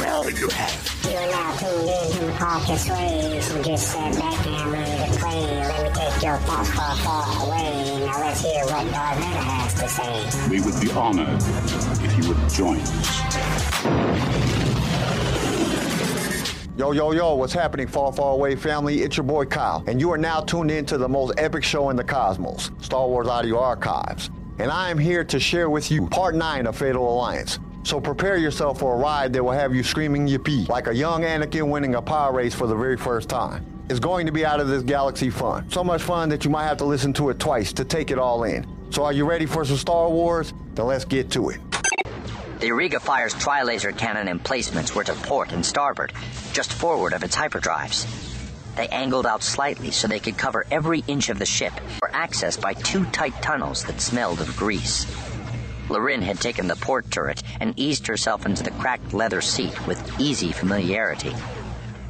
[0.00, 0.96] Well, you have.
[1.04, 3.54] You are now tuned in to Hawkins Waves.
[3.54, 5.40] You just sat back and ready to play.
[5.40, 8.04] Let me take your thoughts far, far away.
[8.04, 10.50] Now let's hear what Darth Vader has to say.
[10.50, 11.40] We would be honored
[12.02, 14.46] if you would join us.
[16.76, 19.02] Yo, yo, yo, what's happening, far, far away family?
[19.02, 21.88] It's your boy Kyle, and you are now tuned in to the most epic show
[21.90, 24.30] in the cosmos, Star Wars Audio Archives.
[24.58, 27.58] And I am here to share with you part 9 of Fatal Alliance.
[27.86, 31.22] So prepare yourself for a ride that will have you screaming yippee, like a young
[31.22, 33.64] Anakin winning a pod race for the very first time.
[33.88, 35.70] It's going to be out of this galaxy fun.
[35.70, 38.18] So much fun that you might have to listen to it twice to take it
[38.18, 38.66] all in.
[38.90, 40.52] So are you ready for some Star Wars?
[40.74, 41.60] Then let's get to it.
[42.58, 46.12] The Auriga Fire's tri-laser cannon emplacements were to port and starboard,
[46.52, 48.04] just forward of its hyperdrives.
[48.74, 52.60] They angled out slightly so they could cover every inch of the ship, or accessed
[52.60, 55.06] by two tight tunnels that smelled of grease.
[55.88, 60.20] Larin had taken the port turret and eased herself into the cracked leather seat with
[60.20, 61.34] easy familiarity.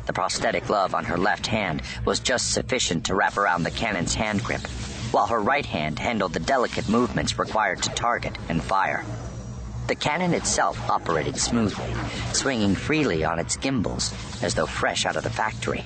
[0.07, 4.15] The prosthetic glove on her left hand was just sufficient to wrap around the cannon's
[4.15, 4.67] hand grip,
[5.11, 9.05] while her right hand handled the delicate movements required to target and fire.
[9.89, 11.93] The cannon itself operated smoothly,
[12.33, 15.85] swinging freely on its gimbals as though fresh out of the factory.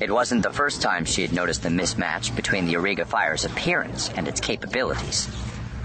[0.00, 4.10] It wasn't the first time she had noticed the mismatch between the Auriga Fire's appearance
[4.10, 5.28] and its capabilities.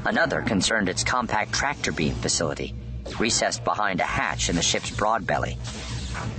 [0.08, 2.74] Another concerned its compact tractor beam facility,
[3.20, 5.58] recessed behind a hatch in the ship's broad belly.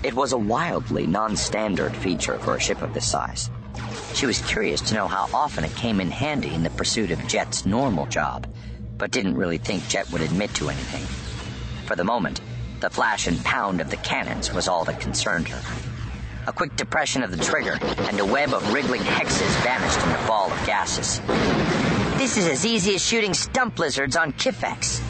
[0.03, 3.51] It was a wildly non standard feature for a ship of this size.
[4.15, 7.29] She was curious to know how often it came in handy in the pursuit of
[7.29, 8.47] Jet's normal job
[8.97, 11.05] but didn't really think Jet would admit to anything.
[11.87, 12.41] For the moment,
[12.81, 15.61] the flash and pound of the cannons was all that concerned her.
[16.47, 20.27] A quick depression of the trigger, and a web of wriggling hexes vanished in a
[20.27, 21.21] ball of gases.
[22.19, 25.01] This is as easy as shooting stump lizards on Kiffex,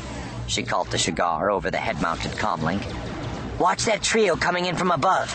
[0.46, 2.84] she called to Shigar over the head mounted comlink.
[3.58, 5.34] Watch that trio coming in from above,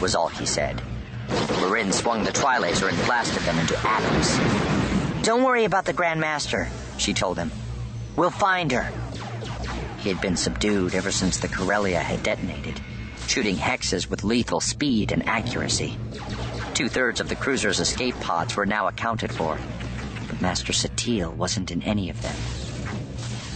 [0.00, 0.80] was all he said.
[1.60, 5.26] Larin swung the tri-laser and blasted them into atoms.
[5.26, 7.50] Don't worry about the Grand Master, she told him.
[8.14, 8.88] We'll find her.
[9.98, 12.80] He had been subdued ever since the Corellia had detonated,
[13.26, 15.98] shooting hexes with lethal speed and accuracy.
[16.72, 19.58] Two thirds of the cruiser's escape pods were now accounted for,
[20.28, 22.36] but Master Satele wasn't in any of them.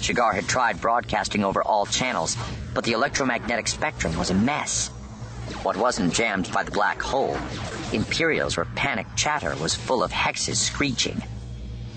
[0.00, 2.36] Shigar had tried broadcasting over all channels,
[2.72, 4.88] but the electromagnetic spectrum was a mess.
[5.62, 7.36] What wasn't jammed by the black hole,
[7.92, 11.22] Imperial's panicked chatter was full of hexes screeching.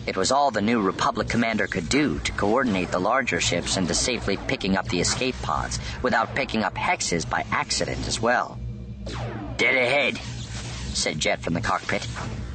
[0.06, 3.94] It was all the new Republic commander could do to coordinate the larger ships into
[3.94, 8.58] safely picking up the escape pods without picking up hexes by accident as well.
[9.58, 10.18] Dead ahead,
[10.94, 12.08] said Jet from the cockpit.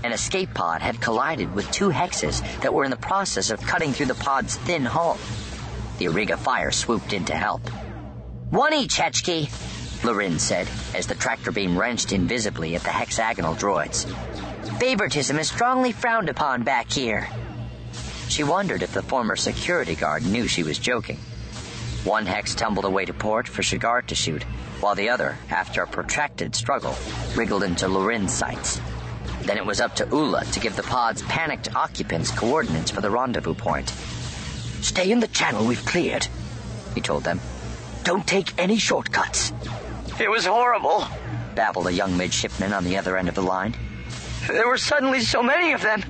[0.04, 3.92] An escape pod had collided with two hexes that were in the process of cutting
[3.92, 5.18] through the pod's thin hull.
[5.98, 7.60] The Auriga Fire swooped in to help.
[8.50, 9.48] One each, Hetchkee,
[10.04, 14.06] Larin said, as the tractor beam wrenched invisibly at the hexagonal droids.
[14.78, 17.28] Favoritism is strongly frowned upon back here.
[18.28, 21.19] She wondered if the former security guard knew she was joking.
[22.04, 24.42] One hex tumbled away to port for Shigar to shoot,
[24.80, 26.96] while the other, after a protracted struggle,
[27.36, 28.80] wriggled into Larin's sights.
[29.42, 33.10] Then it was up to Ula to give the pod's panicked occupants coordinates for the
[33.10, 33.91] rendezvous point.
[34.80, 36.26] Stay in the channel we've cleared,
[36.94, 37.41] he told them.
[38.04, 39.52] Don't take any shortcuts.
[40.20, 41.06] It was horrible,
[41.54, 43.75] babbled a young midshipman on the other end of the line.
[44.47, 46.02] There were suddenly so many of them,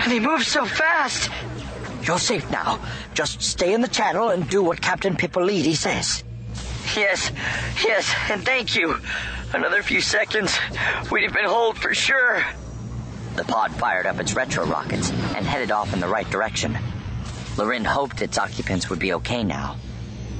[0.00, 1.30] and they moved so fast.
[2.02, 2.80] You're safe now.
[3.14, 6.24] Just stay in the channel and do what Captain Pipolidi says.
[6.96, 7.30] Yes,
[7.84, 8.98] yes, and thank you.
[9.54, 10.58] Another few seconds,
[11.10, 12.42] we'd have been holed for sure.
[13.36, 16.76] The pod fired up its retro rockets and headed off in the right direction.
[17.56, 19.76] Lorin hoped its occupants would be okay now.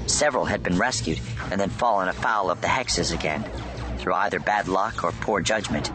[0.06, 1.20] Several had been rescued
[1.50, 3.44] and then fallen afoul of the hexes again,
[3.98, 5.88] through either bad luck or poor judgment.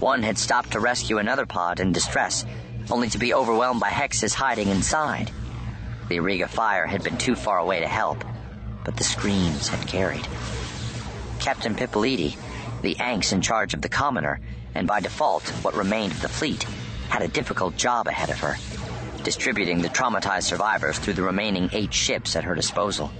[0.00, 2.44] One had stopped to rescue another pod in distress,
[2.90, 5.30] only to be overwhelmed by hexes hiding inside.
[6.08, 8.24] The Auriga fire had been too far away to help,
[8.84, 10.26] but the screams had carried.
[11.38, 12.36] Captain Pipolidi,
[12.82, 14.40] the Anx in charge of the Commoner,
[14.74, 16.62] and by default what remained of the fleet,
[17.08, 18.56] had a difficult job ahead of her,
[19.22, 23.12] distributing the traumatized survivors through the remaining eight ships at her disposal.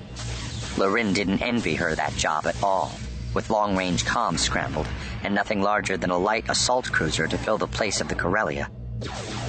[0.77, 2.93] Lorin didn't envy her that job at all
[3.35, 4.87] with long range comms scrambled,
[5.23, 8.71] and nothing larger than a light assault cruiser to fill the place of the Corellia.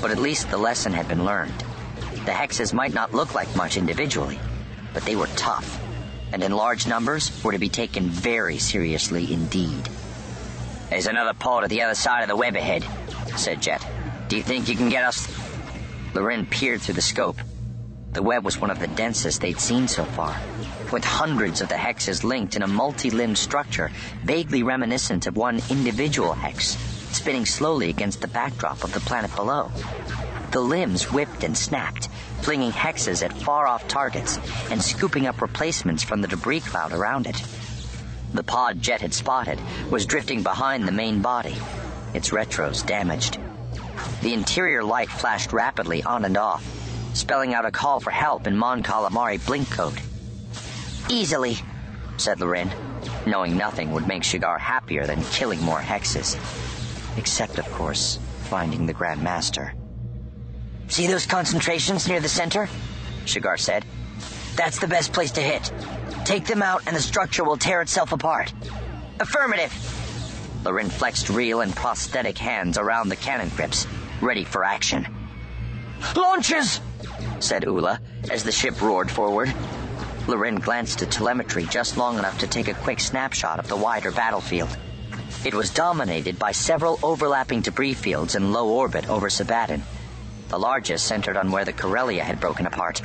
[0.01, 1.63] But at least the lesson had been learned.
[2.25, 4.39] The hexes might not look like much individually,
[4.93, 5.79] but they were tough,
[6.33, 9.87] and in large numbers were to be taken very seriously indeed.
[10.89, 12.85] There's another pod at the other side of the web ahead,
[13.37, 13.85] said Jet.
[14.27, 15.27] Do you think you can get us?
[16.13, 17.37] Larin peered through the scope.
[18.13, 20.39] The web was one of the densest they'd seen so far,
[20.93, 23.91] with hundreds of the hexes linked in a multi-limbed structure
[24.23, 26.77] vaguely reminiscent of one individual hex,
[27.11, 29.69] spinning slowly against the backdrop of the planet below.
[30.51, 32.07] The limbs whipped and snapped,
[32.41, 34.39] flinging hexes at far-off targets
[34.71, 37.43] and scooping up replacements from the debris cloud around it.
[38.33, 41.55] The pod Jet had spotted was drifting behind the main body,
[42.13, 43.37] its retros damaged.
[44.21, 46.65] The interior light flashed rapidly on and off,
[47.13, 49.99] spelling out a call for help in Mon Calamari blink code.
[51.09, 51.57] Easily,
[52.17, 52.71] said Larin,
[53.25, 56.35] knowing nothing would make Shigar happier than killing more hexes.
[57.17, 58.19] Except, of course,
[58.49, 59.73] finding the Grand Master.
[60.87, 62.69] See those concentrations near the center?
[63.25, 63.85] Shigar said.
[64.55, 65.71] That's the best place to hit.
[66.23, 68.53] Take them out and the structure will tear itself apart.
[69.19, 69.73] Affirmative.
[70.63, 73.85] Larin flexed real and prosthetic hands around the cannon grips,
[74.21, 75.07] ready for action.
[76.15, 76.81] Launches!
[77.39, 77.99] said Ula
[78.31, 79.53] as the ship roared forward.
[80.27, 84.11] Larin glanced at telemetry just long enough to take a quick snapshot of the wider
[84.11, 84.75] battlefield.
[85.45, 89.83] It was dominated by several overlapping debris fields in low orbit over Sebaddon,
[90.47, 93.01] the largest centered on where the Corellia had broken apart.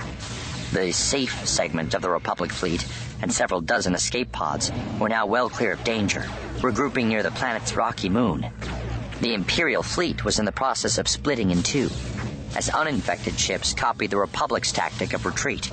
[0.72, 2.86] The safe segment of the Republic fleet
[3.22, 4.70] and several dozen escape pods
[5.00, 6.20] were now well clear of danger,
[6.58, 8.46] regrouping near the planet's rocky moon.
[9.20, 11.90] The Imperial fleet was in the process of splitting in two,
[12.56, 15.70] as uninfected ships copied the Republic's tactic of retreat.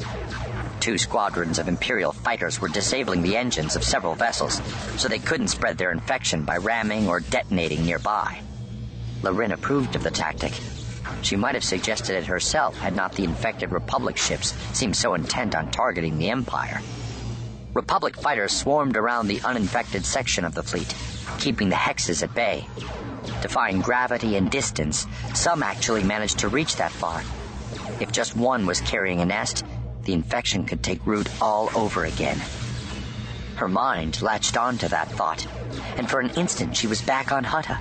[0.79, 4.61] Two squadrons of Imperial fighters were disabling the engines of several vessels,
[4.97, 8.41] so they couldn't spread their infection by ramming or detonating nearby.
[9.21, 10.53] Larin approved of the tactic.
[11.21, 15.56] She might have suggested it herself had not the infected Republic ships seemed so intent
[15.56, 16.81] on targeting the Empire.
[17.74, 20.95] Republic fighters swarmed around the uninfected section of the fleet,
[21.39, 22.68] keeping the hexes at bay.
[23.42, 27.21] Defying gravity and distance, some actually managed to reach that far.
[28.00, 29.63] If just one was carrying a nest,
[30.03, 32.42] the infection could take root all over again.
[33.56, 35.45] Her mind latched onto that thought,
[35.98, 37.80] and for an instant she was back on Hutta,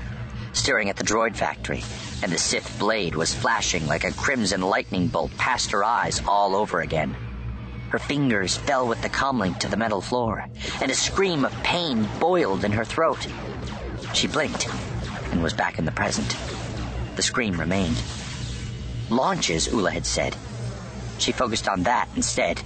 [0.52, 1.82] staring at the droid factory,
[2.22, 6.56] and the Sith blade was flashing like a crimson lightning bolt past her eyes all
[6.56, 7.16] over again.
[7.90, 10.44] Her fingers fell with the comlink to the metal floor,
[10.80, 13.26] and a scream of pain boiled in her throat.
[14.12, 14.68] She blinked
[15.30, 16.36] and was back in the present.
[17.14, 18.02] The scream remained.
[19.08, 20.36] Launches, Ula had said.
[21.19, 22.60] She focused on that instead.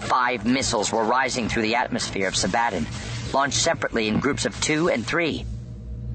[0.00, 2.86] Five missiles were rising through the atmosphere of Sebaddon,
[3.32, 5.46] launched separately in groups of two and three.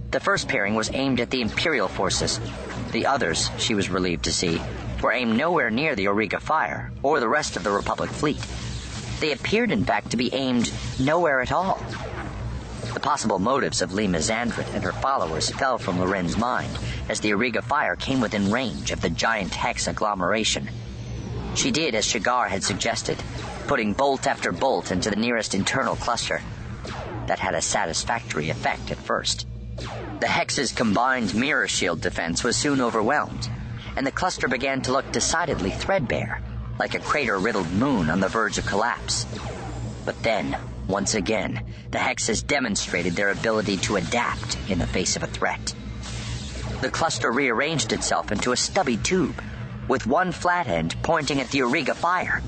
[0.10, 2.40] The first pairing was aimed at the Imperial forces.
[2.92, 4.62] The others, she was relieved to see,
[5.02, 8.42] were aimed nowhere near the Auriga fire or the rest of the Republic fleet.
[9.20, 11.84] They appeared, in fact, to be aimed nowhere at all.
[12.94, 16.72] The possible motives of Lema Xandret and her followers fell from Larin's mind
[17.10, 20.70] as the Auriga fire came within range of the giant hex agglomeration.
[21.56, 23.22] She did as Shigar had suggested,
[23.68, 26.42] putting bolt after bolt into the nearest internal cluster.
[27.26, 29.46] That had a satisfactory effect at first.
[30.20, 33.50] The hex's combined mirror shield defense was soon overwhelmed,
[33.96, 36.42] and the cluster began to look decidedly threadbare,
[36.80, 39.26] like a crater riddled moon on the verge of collapse.
[40.06, 40.58] But then,
[40.88, 45.76] once again, the hexes demonstrated their ability to adapt in the face of a threat.
[46.82, 49.44] The cluster rearranged itself into a stubby tube,
[49.88, 52.42] with one flat end pointing at the Auriga fire.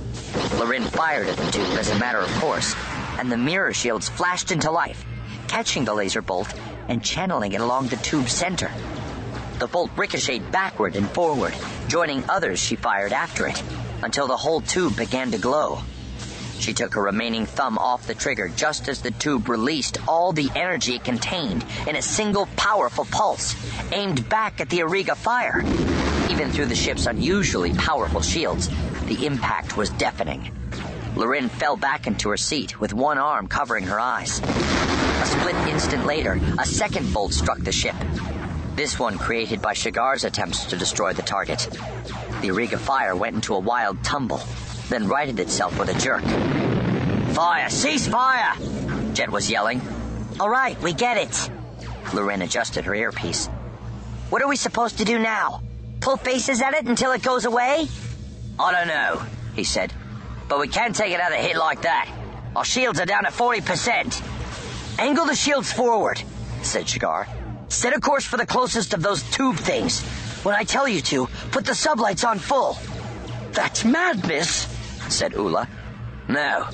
[0.57, 2.75] Larin fired at the tube as a matter of course,
[3.19, 5.05] and the mirror shields flashed into life,
[5.47, 6.53] catching the laser bolt
[6.89, 8.69] and channeling it along the tube's center.
[9.59, 11.53] The bolt ricocheted backward and forward,
[11.87, 13.63] joining others she fired after it,
[14.03, 15.79] until the whole tube began to glow.
[16.59, 20.49] She took her remaining thumb off the trigger just as the tube released all the
[20.55, 23.55] energy it contained in a single powerful pulse,
[23.93, 25.63] aimed back at the Auriga fire.
[26.29, 28.69] Even through the ship's unusually powerful shields,
[29.05, 30.51] the impact was deafening.
[31.19, 34.39] Larin fell back into her seat with one arm covering her eyes.
[34.39, 37.95] A split instant later, a second bolt struck the ship.
[38.77, 41.67] This one created by Shigar's attempts to destroy the target.
[42.39, 44.41] The Auriga fire went into a wild tumble,
[44.87, 46.23] then righted itself with a jerk.
[47.35, 47.69] Fire!
[47.69, 48.55] Cease fire!
[49.11, 49.81] Jet was yelling.
[50.39, 51.51] All right, we get it.
[52.13, 53.47] Larin adjusted her earpiece.
[54.29, 55.63] What are we supposed to do now?
[55.99, 57.89] Pull faces at it until it goes away?
[58.57, 59.21] I don't know,
[59.53, 59.91] he said.
[60.49, 62.09] But we can't take another hit like that.
[62.55, 64.99] Our shields are down at 40%.
[64.99, 66.21] Angle the shields forward,
[66.63, 67.27] said Shigar.
[67.69, 70.01] Set a course for the closest of those tube things.
[70.43, 72.79] When I tell you to, put the sublights on full.
[73.51, 74.67] That's madness,
[75.07, 75.67] said Ula.
[76.27, 76.67] No.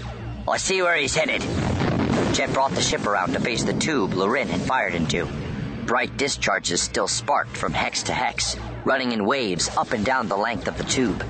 [0.48, 1.41] I see where he's headed.
[2.34, 5.27] Jet brought the ship around to face the tube Larin had fired into.
[5.86, 8.55] Bright discharges still sparked from hex to hex,
[8.86, 11.25] running in waves up and down the length of the tube.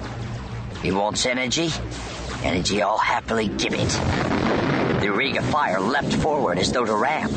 [0.81, 1.71] He wants energy?
[2.43, 3.89] Energy I'll happily give it.
[4.99, 7.31] The Auriga fire leapt forward as though to ram.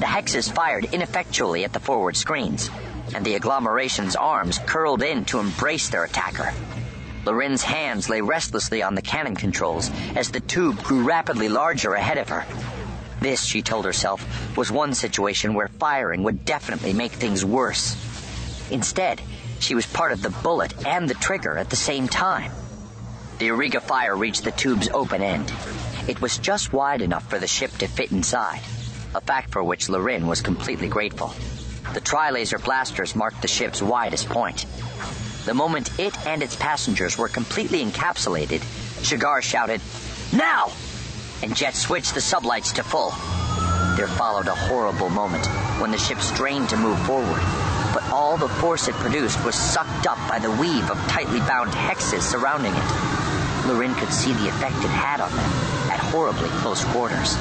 [0.00, 2.70] The hexes fired ineffectually at the forward screens,
[3.14, 6.52] and the agglomeration's arms curled in to embrace their attacker.
[7.24, 12.18] Larin's hands lay restlessly on the cannon controls as the tube grew rapidly larger ahead
[12.18, 12.44] of her.
[13.20, 17.96] This, she told herself, was one situation where firing would definitely make things worse.
[18.70, 19.22] Instead,
[19.60, 22.52] she was part of the bullet and the trigger at the same time.
[23.38, 25.52] The Auriga fire reached the tube's open end.
[26.06, 28.60] It was just wide enough for the ship to fit inside,
[29.12, 31.34] a fact for which Larin was completely grateful.
[31.94, 34.66] The tri-laser blasters marked the ship's widest point.
[35.46, 38.62] The moment it and its passengers were completely encapsulated,
[39.04, 39.80] Shigar shouted,
[40.32, 40.70] Now!
[41.42, 43.10] And Jet switched the sublights to full.
[43.96, 45.46] There followed a horrible moment
[45.80, 47.42] when the ship strained to move forward,
[47.94, 51.70] but all the force it produced was sucked up by the weave of tightly bound
[51.70, 53.66] hexes surrounding it.
[53.66, 55.50] Larin could see the effect it had on them
[55.90, 57.34] at horribly close quarters.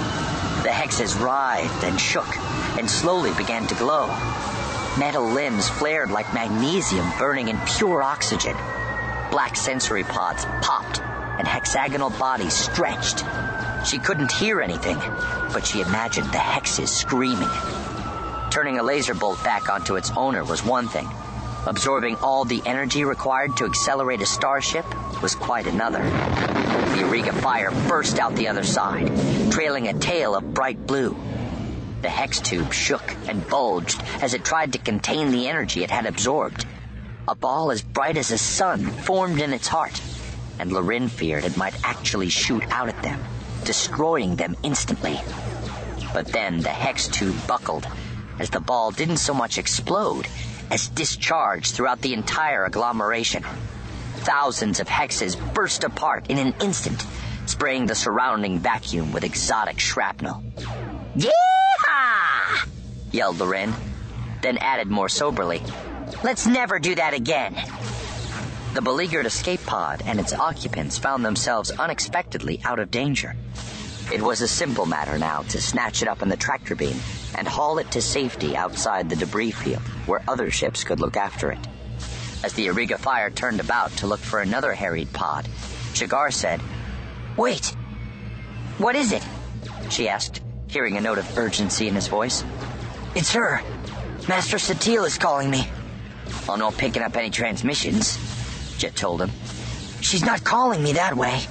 [0.61, 2.37] The hexes writhed and shook
[2.77, 4.07] and slowly began to glow.
[4.97, 8.55] Metal limbs flared like magnesium burning in pure oxygen.
[9.31, 11.01] Black sensory pods popped
[11.39, 13.25] and hexagonal bodies stretched.
[13.85, 14.99] She couldn't hear anything,
[15.51, 17.49] but she imagined the hexes screaming.
[18.53, 21.09] Turning a laser bolt back onto its owner was one thing.
[21.65, 24.85] Absorbing all the energy required to accelerate a starship
[25.23, 26.03] was quite another.
[26.03, 29.11] The Auriga fire burst out the other side,
[29.51, 31.17] trailing a tail of bright blue.
[32.03, 36.05] The hex tube shook and bulged as it tried to contain the energy it had
[36.05, 36.67] absorbed.
[37.27, 39.99] A ball as bright as a sun formed in its heart,
[40.59, 43.19] and Larin feared it might actually shoot out at them,
[43.63, 45.19] destroying them instantly.
[46.13, 47.87] But then the hex tube buckled,
[48.39, 50.27] as the ball didn't so much explode
[50.71, 53.43] as discharge throughout the entire agglomeration.
[54.17, 57.05] Thousands of hexes burst apart in an instant,
[57.45, 60.43] spraying the surrounding vacuum with exotic shrapnel.
[61.15, 62.67] Yeehaw!
[63.11, 63.73] yelled Larin,
[64.41, 65.61] then added more soberly,
[66.23, 67.55] Let's never do that again.
[68.73, 73.35] The beleaguered escape pod and its occupants found themselves unexpectedly out of danger.
[74.11, 76.97] It was a simple matter now to snatch it up in the tractor beam
[77.37, 81.51] and haul it to safety outside the debris field where other ships could look after
[81.51, 81.59] it.
[82.43, 85.47] As the Auriga fire turned about to look for another harried pod,
[85.93, 86.61] Shigar said,
[87.37, 87.75] Wait!
[88.77, 89.25] What is it?
[89.89, 92.43] She asked, hearing a note of urgency in his voice.
[93.15, 93.61] It's her.
[94.27, 95.69] Master Satele is calling me.
[96.47, 98.17] Oh, I'm not picking up any transmissions,
[98.77, 99.31] Jet told him.
[100.01, 101.41] She's not calling me that way.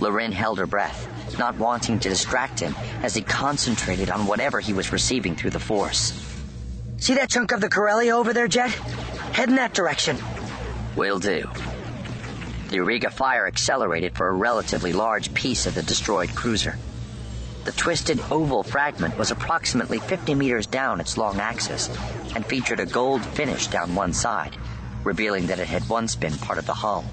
[0.00, 4.72] Larin held her breath, not wanting to distract him as he concentrated on whatever he
[4.72, 6.12] was receiving through the Force.
[6.98, 8.70] See that chunk of the Corellia over there, Jet?
[8.70, 10.16] Head in that direction.
[10.96, 11.48] Will do.
[12.70, 16.78] The Auriga fire accelerated for a relatively large piece of the destroyed cruiser.
[17.64, 21.88] The twisted oval fragment was approximately 50 meters down its long axis
[22.34, 24.56] and featured a gold finish down one side,
[25.02, 27.04] revealing that it had once been part of the hull.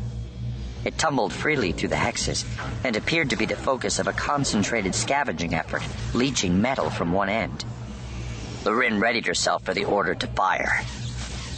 [0.84, 2.46] It tumbled freely through the hexes
[2.84, 5.84] and appeared to be the focus of a concentrated scavenging effort,
[6.14, 7.64] leaching metal from one end.
[8.66, 10.82] Larin readied herself for the order to fire.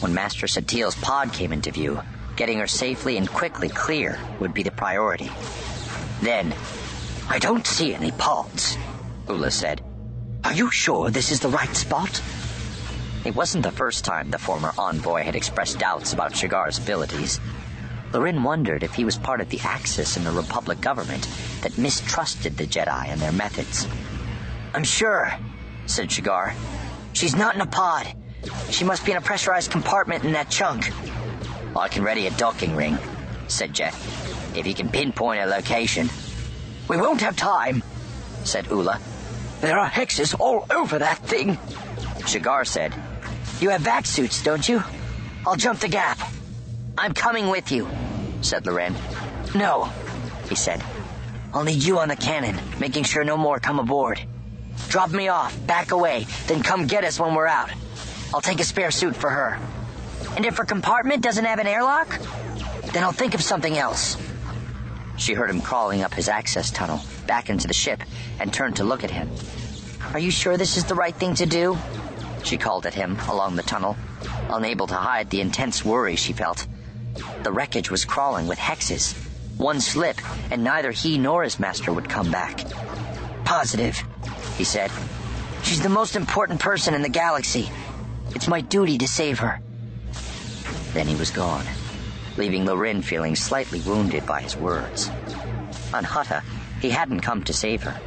[0.00, 2.02] When Master Satele's pod came into view,
[2.36, 5.30] getting her safely and quickly clear would be the priority.
[6.20, 6.54] Then,
[7.28, 8.76] I don't see any pods,
[9.28, 9.82] Ula said.
[10.44, 12.22] Are you sure this is the right spot?
[13.24, 17.40] It wasn't the first time the former envoy had expressed doubts about Shigar's abilities.
[18.14, 21.28] Larin wondered if he was part of the Axis in the Republic government
[21.62, 23.88] that mistrusted the Jedi and their methods.
[24.72, 25.34] I'm sure,
[25.86, 26.54] said Shigar.
[27.12, 28.14] She's not in a pod.
[28.70, 30.90] She must be in a pressurized compartment in that chunk.
[31.76, 32.96] I can ready a docking ring,
[33.48, 33.94] said Jet,
[34.54, 36.08] if you can pinpoint a location.
[36.88, 37.82] We won't have time,
[38.44, 39.00] said Ula.
[39.60, 41.58] There are hexes all over that thing.
[42.28, 42.94] Shigar said,
[43.60, 44.84] You have vac suits, don't you?
[45.44, 46.18] I'll jump the gap.
[46.96, 47.88] I'm coming with you,
[48.40, 48.94] said Larin.
[49.54, 49.90] No,
[50.48, 50.82] he said.
[51.52, 54.20] I'll need you on the cannon, making sure no more come aboard.
[54.88, 57.70] Drop me off, back away, then come get us when we're out.
[58.32, 59.58] I'll take a spare suit for her.
[60.36, 62.20] And if her compartment doesn't have an airlock,
[62.92, 64.16] then I'll think of something else.
[65.16, 68.02] She heard him crawling up his access tunnel, back into the ship,
[68.38, 69.30] and turned to look at him.
[70.12, 71.76] Are you sure this is the right thing to do?
[72.44, 73.96] She called at him along the tunnel,
[74.48, 76.66] unable to hide the intense worry she felt.
[77.42, 79.14] The wreckage was crawling with hexes.
[79.56, 82.64] One slip, and neither he nor his master would come back.
[83.44, 84.02] Positive,
[84.56, 84.90] he said.
[85.62, 87.70] She's the most important person in the galaxy.
[88.34, 89.60] It's my duty to save her.
[90.92, 91.64] Then he was gone.
[92.36, 95.08] leaving Larin feeling slightly wounded by his words.
[95.92, 96.42] On Hutta,
[96.80, 98.00] he hadn't come to save her.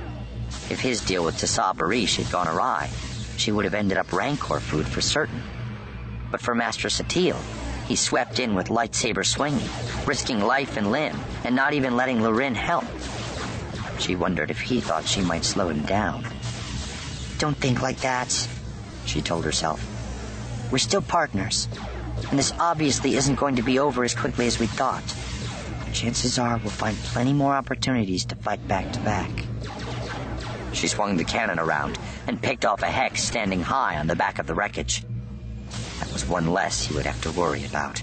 [0.69, 2.89] If his deal with Tassaa Bareesh had gone awry,
[3.37, 5.41] she would have ended up Rancor food for certain.
[6.29, 7.39] But for Master Satele,
[7.87, 9.69] he swept in with lightsaber swinging,
[10.05, 12.85] risking life and limb, and not even letting Larin help.
[13.99, 16.25] She wondered if he thought she might slow him down.
[17.37, 18.47] Don't think like that,
[19.05, 19.81] she told herself.
[20.71, 21.69] We're still partners,
[22.29, 25.03] and this obviously isn't going to be over as quickly as we thought.
[25.93, 29.31] Chances are we'll find plenty more opportunities to fight back to back.
[30.73, 34.39] She swung the cannon around and picked off a hex standing high on the back
[34.39, 35.03] of the wreckage.
[35.99, 38.01] That was one less he would have to worry about.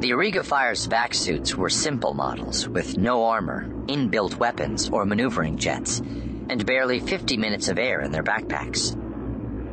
[0.00, 5.56] The Auriga Fire's vac suits were simple models with no armor, inbuilt weapons, or maneuvering
[5.56, 8.98] jets, and barely 50 minutes of air in their backpacks.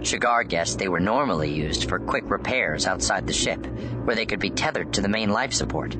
[0.06, 3.66] Shigar guessed they were normally used for quick repairs outside the ship,
[4.06, 5.98] where they could be tethered to the main life support.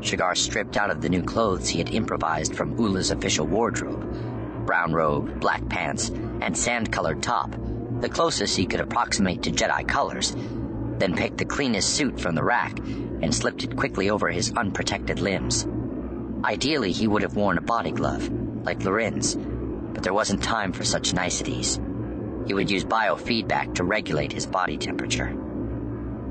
[0.00, 4.02] Shigar stripped out of the new clothes he had improvised from Ula's official wardrobe
[4.66, 7.54] brown robe, black pants, and sand colored top,
[8.00, 10.36] the closest he could approximate to Jedi colors,
[10.98, 15.20] then picked the cleanest suit from the rack and slipped it quickly over his unprotected
[15.20, 15.66] limbs.
[16.44, 18.30] Ideally, he would have worn a body glove,
[18.64, 21.80] like Larin's, but there wasn't time for such niceties.
[22.46, 25.34] He would use biofeedback to regulate his body temperature.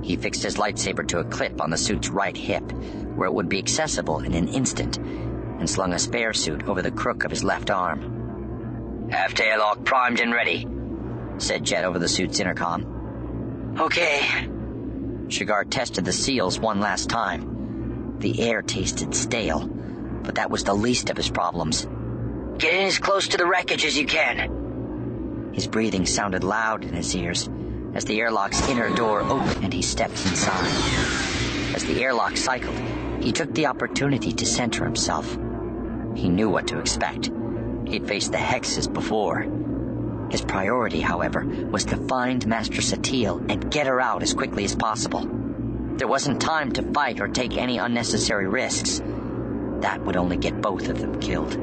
[0.01, 2.71] He fixed his lightsaber to a clip on the suit's right hip,
[3.15, 6.91] where it would be accessible in an instant, and slung a spare suit over the
[6.91, 9.09] crook of his left arm.
[9.09, 10.67] Half airlock primed and ready,
[11.37, 13.75] said Jet over the suit's intercom.
[13.79, 14.47] Okay.
[15.27, 18.17] Shigar tested the seals one last time.
[18.19, 21.87] The air tasted stale, but that was the least of his problems.
[22.57, 25.51] Get in as close to the wreckage as you can.
[25.53, 27.49] His breathing sounded loud in his ears
[27.93, 31.75] as the airlock's inner door opened and he stepped inside.
[31.75, 32.77] As the airlock cycled,
[33.21, 35.37] he took the opportunity to center himself.
[36.15, 37.31] He knew what to expect.
[37.85, 39.45] He'd faced the hexes before.
[40.29, 44.75] His priority, however, was to find Master Satele and get her out as quickly as
[44.75, 45.27] possible.
[45.97, 49.01] There wasn't time to fight or take any unnecessary risks.
[49.81, 51.53] That would only get both of them killed.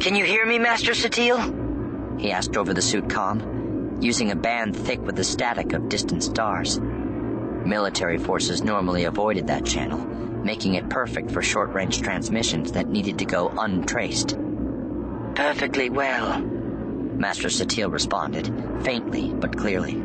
[0.00, 2.20] Can you hear me, Master Satele?
[2.20, 6.22] He asked over the suit com, using a band thick with the static of distant
[6.22, 6.78] stars.
[6.80, 13.18] Military forces normally avoided that channel, making it perfect for short range transmissions that needed
[13.18, 14.36] to go untraced.
[15.34, 16.40] Perfectly well,
[17.16, 20.02] Master Satele responded, faintly but clearly.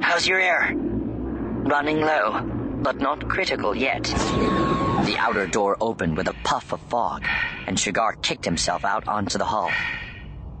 [0.00, 0.72] How's your air?
[0.74, 2.42] Running low,
[2.82, 4.04] but not critical yet.
[4.04, 7.24] The outer door opened with a puff of fog,
[7.66, 9.70] and Shigar kicked himself out onto the hull.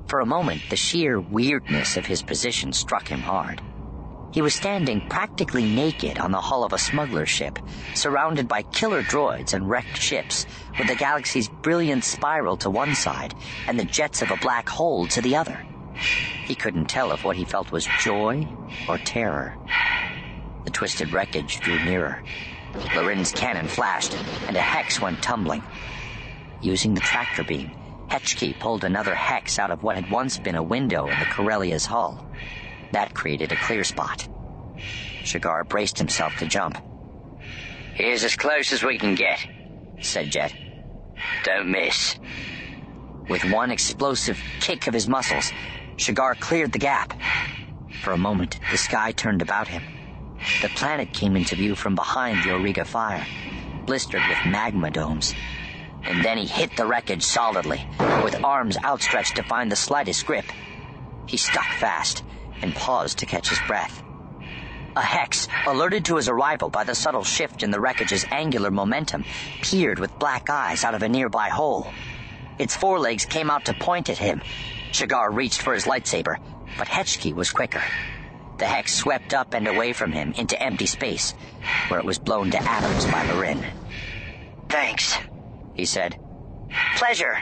[0.06, 3.60] For a moment, the sheer weirdness of his position struck him hard.
[4.32, 7.58] He was standing practically naked on the hull of a smuggler ship,
[7.94, 10.46] surrounded by killer droids and wrecked ships,
[10.78, 13.34] with the galaxy's brilliant spiral to one side
[13.66, 15.64] and the jets of a black hole to the other.
[16.44, 18.46] He couldn't tell if what he felt was joy
[18.88, 19.56] or terror.
[20.64, 22.22] The twisted wreckage drew nearer.
[22.94, 24.14] Larin's cannon flashed,
[24.46, 25.62] and a hex went tumbling.
[26.60, 27.70] Using the tractor beam,
[28.08, 31.86] Hetchkee pulled another hex out of what had once been a window in the Corellia's
[31.86, 32.26] hull.
[32.92, 34.28] That created a clear spot.
[35.24, 36.78] Shigar braced himself to jump.
[37.94, 39.44] Here's as close as we can get,
[40.00, 40.54] said Jet.
[41.44, 42.18] Don't miss.
[43.28, 45.52] With one explosive kick of his muscles,
[45.96, 47.18] Shigar cleared the gap.
[48.02, 49.82] For a moment, the sky turned about him.
[50.62, 53.26] The planet came into view from behind the Auriga fire,
[53.84, 55.34] blistered with magma domes.
[56.04, 57.84] And then he hit the wreckage solidly,
[58.22, 60.44] with arms outstretched to find the slightest grip.
[61.26, 62.22] He stuck fast
[62.62, 64.02] and paused to catch his breath.
[64.96, 69.26] A hex, alerted to his arrival by the subtle shift in the wreckage's angular momentum,
[69.60, 71.92] peered with black eyes out of a nearby hole.
[72.58, 74.40] Its forelegs came out to point at him.
[74.92, 76.38] Shigar reached for his lightsaber,
[76.78, 77.82] but Hetchkee was quicker.
[78.56, 81.34] The hex swept up and away from him into empty space,
[81.88, 83.62] where it was blown to atoms by Larin.
[84.70, 85.14] Thanks,
[85.74, 86.18] he said.
[86.96, 87.36] Pleasure,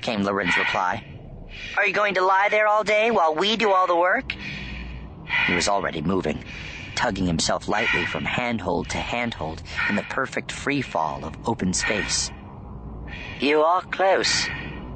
[0.00, 1.04] came Larin's reply.
[1.76, 4.34] Are you going to lie there all day while we do all the work?
[5.46, 6.42] He was already moving,
[6.94, 12.30] tugging himself lightly from handhold to handhold in the perfect free fall of open space.
[13.40, 14.46] You are close,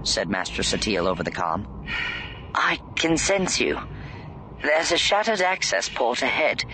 [0.03, 1.87] said Master Satele over the com.
[2.55, 3.79] I can sense you.
[4.63, 6.65] There's a shattered access port ahead.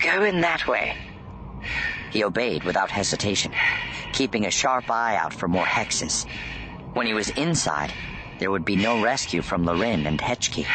[0.00, 0.96] Go in that way.
[2.10, 3.52] He obeyed without hesitation,
[4.12, 6.26] keeping a sharp eye out for more hexes.
[6.94, 7.92] When he was inside,
[8.38, 10.66] there would be no rescue from Larin and Hetchkee.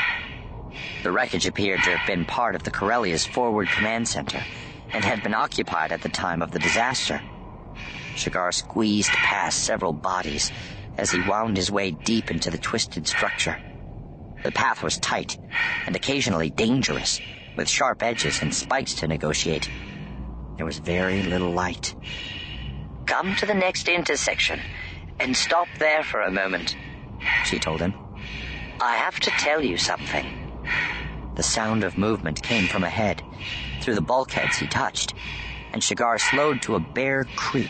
[1.03, 4.43] The wreckage appeared to have been part of the Corellia's forward command center,
[4.91, 7.21] and had been occupied at the time of the disaster.
[8.15, 10.51] Shigar squeezed past several bodies
[10.97, 13.57] as he wound his way deep into the twisted structure.
[14.43, 15.37] The path was tight
[15.85, 17.21] and occasionally dangerous,
[17.55, 19.69] with sharp edges and spikes to negotiate.
[20.57, 21.95] There was very little light.
[23.05, 24.59] Come to the next intersection
[25.19, 26.75] and stop there for a moment,
[27.45, 27.93] she told him.
[28.81, 30.38] I have to tell you something.
[31.35, 33.23] The sound of movement came from ahead,
[33.81, 35.13] through the bulkheads he touched,
[35.71, 37.69] and Shigar slowed to a bare creep,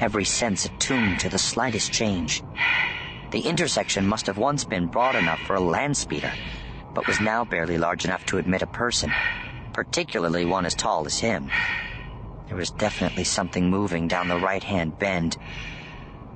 [0.00, 2.42] every sense attuned to the slightest change.
[3.30, 6.32] The intersection must have once been broad enough for a land speeder,
[6.92, 9.10] but was now barely large enough to admit a person,
[9.72, 11.50] particularly one as tall as him.
[12.48, 15.38] There was definitely something moving down the right hand bend.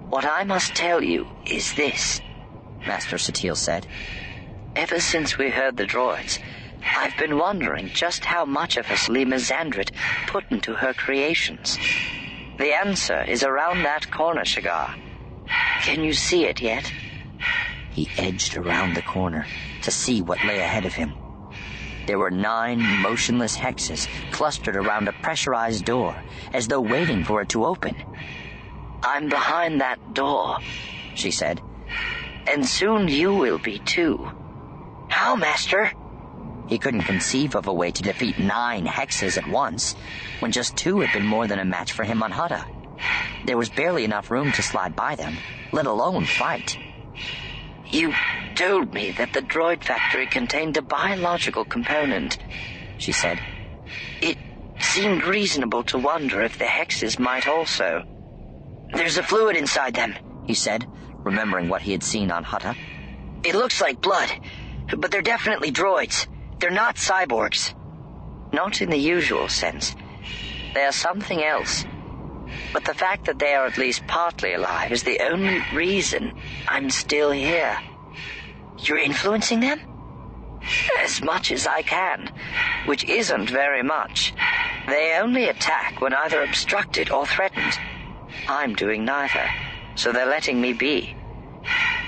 [0.09, 2.23] What I must tell you is this,
[2.87, 3.87] Master Satele said.
[4.77, 6.39] Ever since we heard the droids,
[6.85, 9.91] I've been wondering just how much of us Lema Xandret
[10.27, 11.79] put into her creations.
[12.59, 14.95] The answer is around that corner, Shigar.
[15.81, 16.93] Can you see it yet?
[17.91, 19.47] He edged around the corner
[19.81, 21.15] to see what lay ahead of him.
[22.07, 26.15] There were nine motionless hexes clustered around a pressurized door,
[26.53, 27.97] as though waiting for it to open.
[29.03, 30.59] I'm behind that door,
[31.15, 31.63] she said,
[32.47, 34.31] and soon you will be too.
[35.09, 35.93] How, Master?
[36.69, 39.95] He couldn't conceive of a way to defeat nine hexes at once,
[40.41, 42.65] when just two had been more than a match for him on Hutta.
[43.45, 45.37] There was barely enough room to slide by them,
[45.73, 46.77] let alone fight.
[47.89, 48.13] You
[48.57, 52.39] told me that the droid factory contained a biological component,
[52.99, 53.39] she said.
[54.21, 54.39] It
[54.81, 58.03] seemed reasonable to wonder if the hexes might also.
[58.93, 60.15] There's a fluid inside them,
[60.47, 60.87] he said,
[61.19, 62.75] remembering what he had seen on Hutta.
[63.45, 64.33] It looks like blood,
[64.95, 66.27] but they're definitely droids.
[66.59, 67.75] They're not cyborgs.
[68.53, 69.95] Not in the usual sense.
[70.75, 71.85] They are something else.
[72.73, 76.33] But the fact that they are at least partly alive is the only reason
[76.69, 77.79] I'm still here.
[78.79, 79.81] You're influencing them?
[80.99, 82.33] As much as I can,
[82.87, 84.35] which isn't very much.
[84.87, 87.79] They only attack when either obstructed or threatened.
[88.49, 89.49] I'm doing neither,
[89.95, 91.17] so they're letting me be.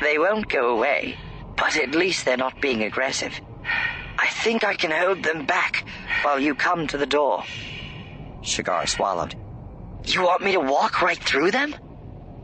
[0.01, 1.17] They won't go away,
[1.59, 3.33] but at least they're not being aggressive.
[4.19, 5.85] I think I can hold them back
[6.23, 7.45] while you come to the door.
[8.43, 9.35] Shigar swallowed.
[10.05, 11.75] You want me to walk right through them?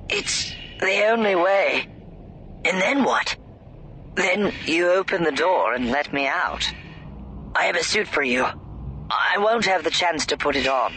[0.08, 1.86] It's the only way.
[2.64, 3.36] And then what?
[4.14, 6.70] Then you open the door and let me out.
[7.54, 8.44] I have a suit for you.
[9.10, 10.92] I won't have the chance to put it on.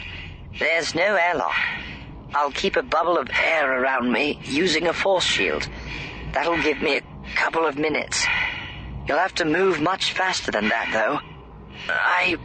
[0.60, 1.56] There's no airlock.
[2.34, 5.67] I'll keep a bubble of air around me using a force shield.
[6.34, 7.01] That'll give me a
[7.36, 8.26] couple of minutes.
[9.08, 11.20] You'll have to move much faster than that, though.
[11.90, 12.38] I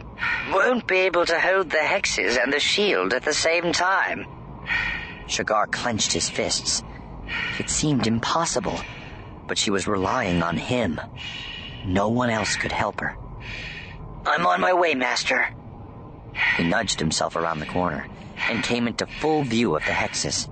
[0.51, 4.25] won't be able to hold the hexes and the shield at the same time.
[5.27, 6.83] Shigar clenched his fists.
[7.59, 8.79] It seemed impossible,
[9.47, 10.99] but she was relying on him.
[11.85, 13.17] No one else could help her.
[14.25, 15.49] I'm on my way, Master.
[16.57, 18.07] He nudged himself around the corner
[18.49, 20.49] and came into full view of the hexes.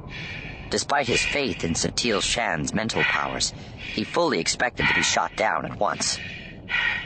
[0.72, 3.54] Despite his faith in Satele Shan's mental powers,
[3.94, 6.18] he fully expected to be shot down at once.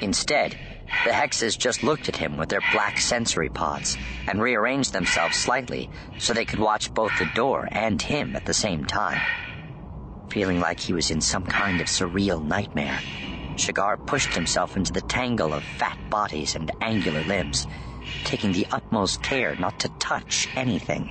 [0.01, 0.55] Instead,
[1.03, 3.97] the hexes just looked at him with their black sensory pods
[4.27, 8.53] and rearranged themselves slightly so they could watch both the door and him at the
[8.53, 9.19] same time.
[10.29, 12.99] Feeling like he was in some kind of surreal nightmare,
[13.55, 17.65] Shigar pushed himself into the tangle of fat bodies and angular limbs,
[18.25, 21.09] taking the utmost care not to touch anything.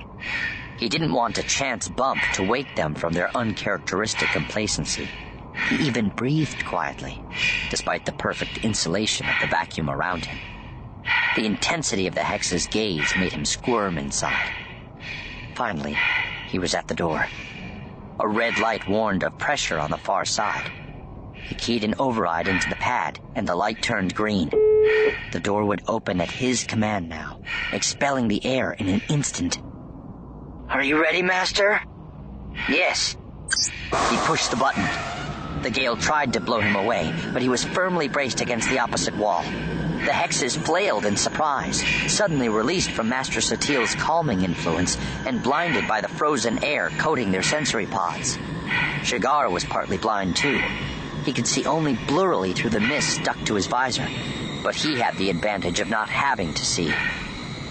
[0.77, 5.07] He didn't want a chance bump to wake them from their uncharacteristic complacency.
[5.69, 7.23] He even breathed quietly,
[7.69, 10.37] despite the perfect insulation of the vacuum around him.
[11.35, 14.51] The intensity of the hex's gaze made him squirm inside.
[15.55, 15.97] Finally,
[16.47, 17.25] he was at the door.
[18.19, 20.69] A red light warned of pressure on the far side.
[21.33, 24.49] He keyed an override into the pad, and the light turned green.
[25.31, 27.39] The door would open at his command now,
[27.71, 29.59] expelling the air in an instant.
[30.69, 31.79] Are you ready, Master?
[32.67, 33.15] Yes.
[34.09, 34.83] He pushed the button.
[35.61, 39.15] The gale tried to blow him away, but he was firmly braced against the opposite
[39.15, 39.43] wall.
[39.43, 46.01] The hexes flailed in surprise, suddenly released from Master Satele's calming influence and blinded by
[46.01, 48.37] the frozen air coating their sensory pods.
[49.03, 50.59] Shigar was partly blind too.
[51.25, 54.07] He could see only blurrily through the mist stuck to his visor,
[54.63, 56.91] but he had the advantage of not having to see.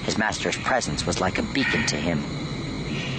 [0.04, 2.43] His master's presence was like a beacon to him.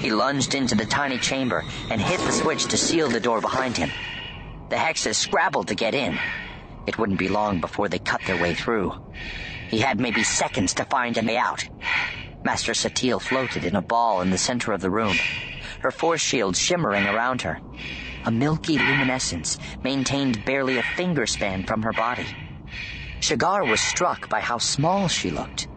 [0.02, 3.78] He lunged into the tiny chamber and hit the switch to seal the door behind
[3.78, 3.92] him.
[4.70, 6.18] The hexes scrabbled to get in.
[6.88, 8.94] It wouldn't be long before they cut their way through.
[9.70, 11.68] He had maybe seconds to find a way out.
[12.44, 15.16] Master Satele floated in a ball in the center of the room,
[15.80, 17.60] her force shield shimmering around her.
[18.26, 22.28] A milky luminescence maintained barely a finger span from her body.
[23.20, 25.68] Shigar was struck by how small she looked.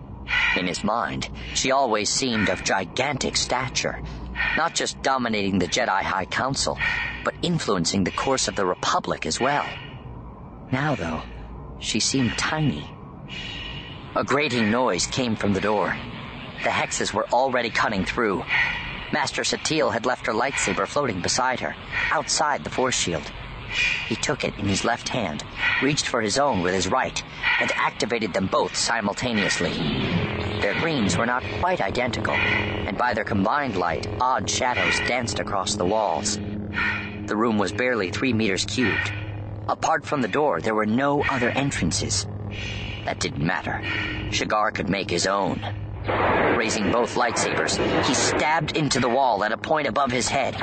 [0.56, 4.02] In his mind, she always seemed of gigantic stature,
[4.56, 6.78] not just dominating the Jedi High Council,
[7.24, 9.66] but influencing the course of the Republic as well.
[10.70, 11.22] Now, though,
[11.78, 12.90] she seemed tiny.
[14.16, 15.96] A grating noise came from the door.
[16.64, 18.44] The hexes were already cutting through.
[19.12, 21.74] Master Satele had left her lightsaber floating beside her,
[22.10, 23.30] outside the force shield.
[24.08, 25.44] He took it in his left hand,
[25.82, 27.22] reached for his own with his right,
[27.60, 29.72] and activated them both simultaneously.
[30.60, 35.74] Their greens were not quite identical, and by their combined light, odd shadows danced across
[35.74, 36.38] the walls.
[37.26, 39.12] The room was barely three meters cubed.
[39.68, 42.26] Apart from the door, there were no other entrances.
[43.04, 43.82] That didn't matter.
[44.32, 45.60] Shigar could make his own.
[46.56, 50.54] Raising both lightsabers, he stabbed into the wall at a point above his head,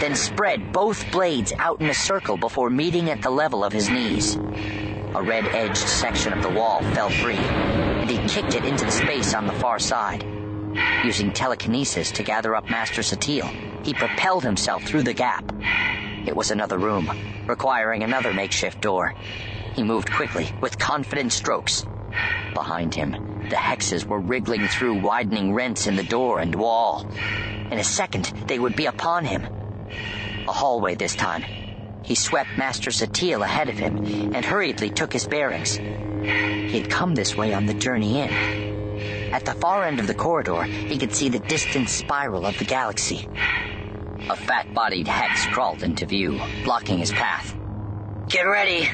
[0.00, 3.88] then spread both blades out in a circle before meeting at the level of his
[3.88, 4.36] knees.
[4.36, 8.90] A red edged section of the wall fell free, and he kicked it into the
[8.90, 10.24] space on the far side.
[11.04, 15.44] Using telekinesis to gather up Master Satele, he propelled himself through the gap.
[16.26, 17.10] It was another room,
[17.46, 19.14] requiring another makeshift door.
[19.74, 21.86] He moved quickly, with confident strokes.
[22.52, 27.06] Behind him, the hexes were wriggling through widening rents in the door and wall.
[27.70, 29.46] In a second, they would be upon him.
[30.46, 31.44] A hallway this time.
[32.02, 33.98] He swept Master Satele ahead of him
[34.34, 35.76] and hurriedly took his bearings.
[35.76, 38.30] He had come this way on the journey in.
[39.32, 42.64] At the far end of the corridor, he could see the distant spiral of the
[42.64, 43.28] galaxy.
[44.30, 47.54] A fat bodied hex crawled into view, blocking his path.
[48.28, 48.88] Get ready,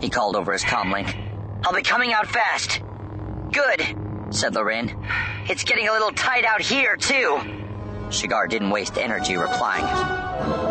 [0.00, 1.14] he called over his comlink.
[1.64, 2.80] I'll be coming out fast.
[3.52, 3.96] Good,
[4.30, 4.96] said Larin.
[5.46, 7.38] It's getting a little tight out here, too.
[8.10, 9.84] Shigar didn't waste energy replying.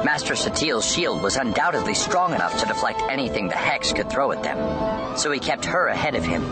[0.03, 4.41] Master Satele's shield was undoubtedly strong enough to deflect anything the Hex could throw at
[4.41, 6.43] them, so he kept her ahead of him.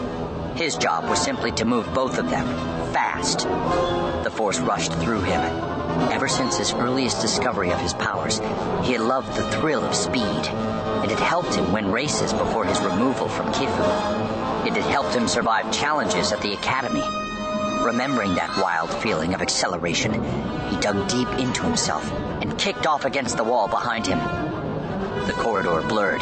[0.56, 2.46] His job was simply to move both of them,
[2.94, 3.40] fast.
[4.24, 5.42] The Force rushed through him.
[6.12, 8.40] Ever since his earliest discovery of his powers,
[8.84, 12.80] he had loved the thrill of speed, and it helped him win races before his
[12.82, 14.39] removal from Kiffu.
[14.70, 17.02] It had helped him survive challenges at the Academy.
[17.84, 20.14] Remembering that wild feeling of acceleration,
[20.70, 22.08] he dug deep into himself
[22.40, 24.20] and kicked off against the wall behind him.
[25.26, 26.22] The corridor blurred.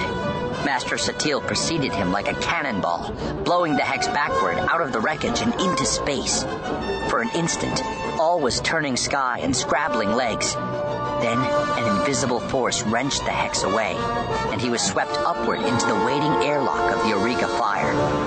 [0.63, 3.11] Master Satele preceded him like a cannonball,
[3.43, 6.43] blowing the hex backward out of the wreckage and into space.
[7.09, 7.83] For an instant,
[8.17, 10.53] all was turning sky and scrabbling legs.
[10.53, 13.97] Then, an invisible force wrenched the hex away,
[14.53, 18.26] and he was swept upward into the waiting airlock of the Auriga fire.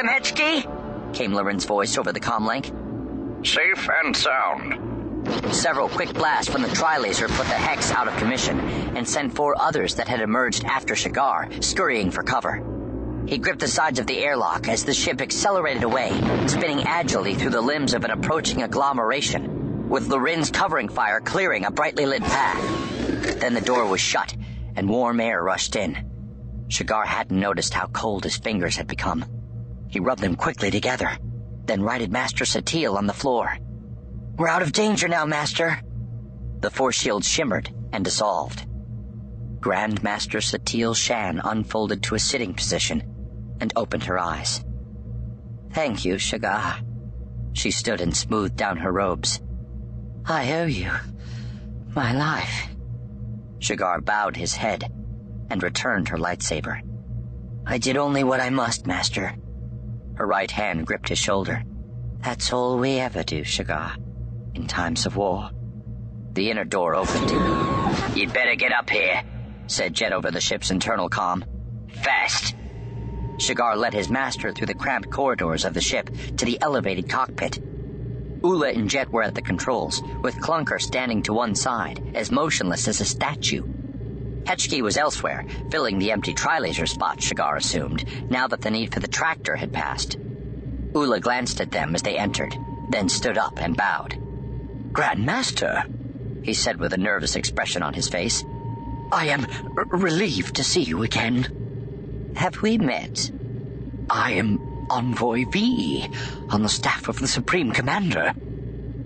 [0.00, 2.74] Them, came Larin's voice over the comlink.
[3.46, 5.54] Safe and sound.
[5.54, 8.58] Several quick blasts from the tri-laser put the hex out of commission
[8.96, 12.64] and sent four others that had emerged after Shigar scurrying for cover.
[13.26, 16.10] He gripped the sides of the airlock as the ship accelerated away,
[16.46, 21.70] spinning agilely through the limbs of an approaching agglomeration, with Larin's covering fire clearing a
[21.70, 23.38] brightly lit path.
[23.38, 24.34] Then the door was shut,
[24.76, 26.10] and warm air rushed in.
[26.68, 29.26] Shigar hadn't noticed how cold his fingers had become.
[29.90, 31.10] He rubbed them quickly together,
[31.66, 33.58] then righted Master Satele on the floor.
[34.36, 35.80] We're out of danger now, Master.
[36.60, 38.66] The force shield shimmered and dissolved.
[39.60, 43.02] Grand Master Satele Shan unfolded to a sitting position
[43.60, 44.64] and opened her eyes.
[45.72, 46.78] Thank you, Shigar.
[47.52, 49.40] She stood and smoothed down her robes.
[50.24, 50.90] I owe you
[51.94, 52.68] my life.
[53.58, 54.84] Shigar bowed his head
[55.50, 56.80] and returned her lightsaber.
[57.66, 59.34] I did only what I must, Master.
[60.20, 61.64] Her right hand gripped his shoulder.
[62.18, 63.96] That's all we ever do, Shigar,
[64.54, 65.48] in times of war.
[66.34, 67.30] The inner door opened.
[68.14, 69.22] You'd better get up here,
[69.66, 71.42] said Jet over the ship's internal com.
[72.02, 72.54] Fast.
[73.38, 77.58] Shigar led his master through the cramped corridors of the ship to the elevated cockpit.
[78.44, 82.88] Ula and Jet were at the controls, with Clunker standing to one side, as motionless
[82.88, 83.62] as a statue.
[84.50, 88.98] Hetchkee was elsewhere, filling the empty trilaser spot, Shigar assumed, now that the need for
[88.98, 90.18] the tractor had passed.
[90.92, 92.56] Ula glanced at them as they entered,
[92.90, 94.18] then stood up and bowed.
[94.92, 95.84] Grand Master,
[96.42, 98.42] he said with a nervous expression on his face.
[99.12, 101.46] I am r- relieved to see you again.
[102.34, 103.30] Have we met?
[104.10, 106.10] I am Envoy Vii,
[106.50, 108.34] on the staff of the Supreme Commander.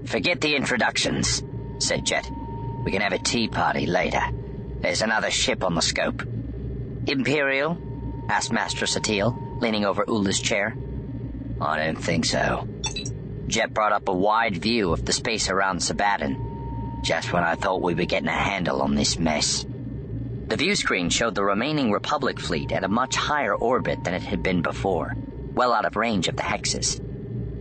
[0.06, 1.42] Forget the introductions,
[1.80, 2.30] said Jet.
[2.86, 4.22] We can have a tea party later.
[4.84, 6.22] There's another ship on the scope.
[7.06, 7.78] Imperial?
[8.28, 10.76] asked Master Satele, leaning over Ula's chair.
[11.58, 12.68] I don't think so.
[13.46, 17.80] Jet brought up a wide view of the space around Sebaddon, just when I thought
[17.80, 19.64] we were getting a handle on this mess.
[20.48, 24.22] The view screen showed the remaining Republic fleet at a much higher orbit than it
[24.22, 25.14] had been before,
[25.54, 27.00] well out of range of the hexes.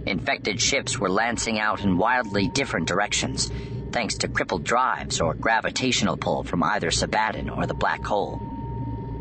[0.06, 3.50] Infected ships were lancing out in wildly different directions,
[3.94, 8.42] thanks to crippled drives or gravitational pull from either Sebaddon or the black hole.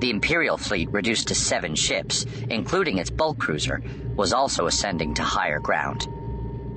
[0.01, 3.81] The Imperial fleet, reduced to seven ships, including its bulk cruiser,
[4.17, 6.09] was also ascending to higher ground.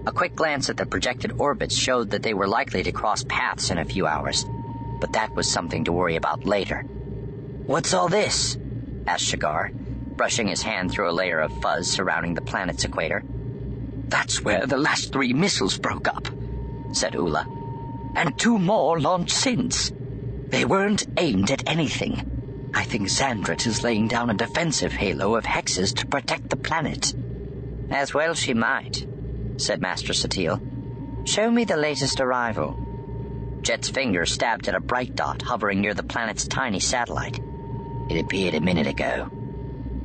[0.06, 3.72] A quick glance at the projected orbits showed that they were likely to cross paths
[3.72, 4.46] in a few hours,
[5.00, 6.84] but that was something to worry about later.
[7.66, 8.58] What's all this?
[9.08, 9.72] asked Shigar,
[10.16, 13.24] brushing his hand through a layer of fuzz surrounding the planet's equator.
[14.08, 16.28] That's where the last three missiles broke up,
[16.92, 17.55] said Ula.
[18.16, 19.92] And two more launched since.
[20.48, 22.72] They weren't aimed at anything.
[22.74, 27.14] I think Xandret is laying down a defensive halo of hexes to protect the planet.
[27.90, 29.06] As well she might,
[29.58, 31.28] said Master Satele.
[31.28, 32.80] Show me the latest arrival.
[33.62, 37.40] Jet's finger stabbed at a bright dot hovering near the planet's tiny satellite.
[38.10, 39.30] It appeared a minute ago.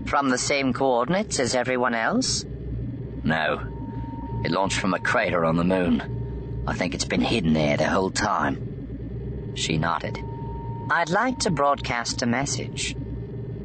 [0.07, 2.45] From the same coordinates as everyone else?
[3.23, 3.61] No.
[4.45, 6.20] It launched from a crater on the moon.
[6.67, 9.53] I think it's been hidden there the whole time.
[9.55, 10.19] She nodded.
[10.91, 12.97] I'd like to broadcast a message.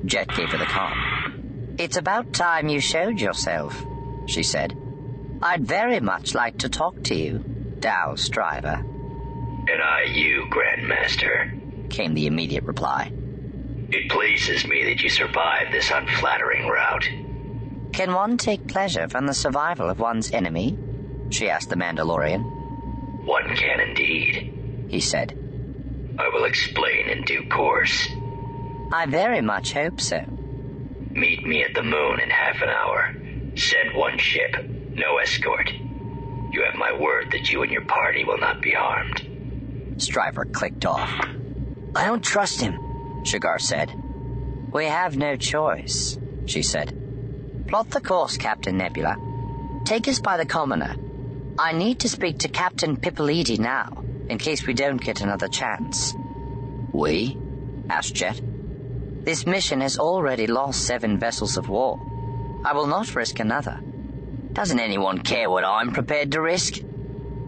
[0.05, 1.75] Jet gave her the com.
[1.77, 3.86] It's about time you showed yourself,
[4.27, 4.77] she said.
[5.41, 7.39] I'd very much like to talk to you,
[7.79, 8.79] Dao Stryver.
[8.79, 13.12] And I you, Grandmaster, came the immediate reply.
[13.91, 17.08] It pleases me that you survived this unflattering rout.
[17.93, 20.77] Can one take pleasure from the survival of one's enemy?
[21.29, 22.64] she asked the Mandalorian.
[23.26, 25.34] One can indeed, he said.
[26.18, 28.08] I will explain in due course.
[28.92, 30.22] I very much hope so.
[31.12, 33.14] Meet me at the moon in half an hour.
[33.58, 34.56] Send one ship,
[34.94, 35.72] no escort.
[36.52, 39.22] You have my word that you and your party will not be harmed.
[39.98, 41.10] Stryver clicked off.
[41.96, 42.78] I don't trust him,
[43.24, 43.92] Shigar said.
[44.72, 46.94] We have no choice, she said.
[47.68, 49.18] Plot the course, Captain Nebula.
[49.86, 50.96] Take us by the commoner.
[51.58, 56.13] I need to speak to Captain Pipolidi now in case we don't get another chance.
[56.91, 57.38] We?
[57.89, 58.41] asked Jet.
[59.24, 61.98] This mission has already lost seven vessels of war.
[62.65, 63.80] I will not risk another.
[64.52, 66.82] Doesn't anyone care what I'm prepared to risk?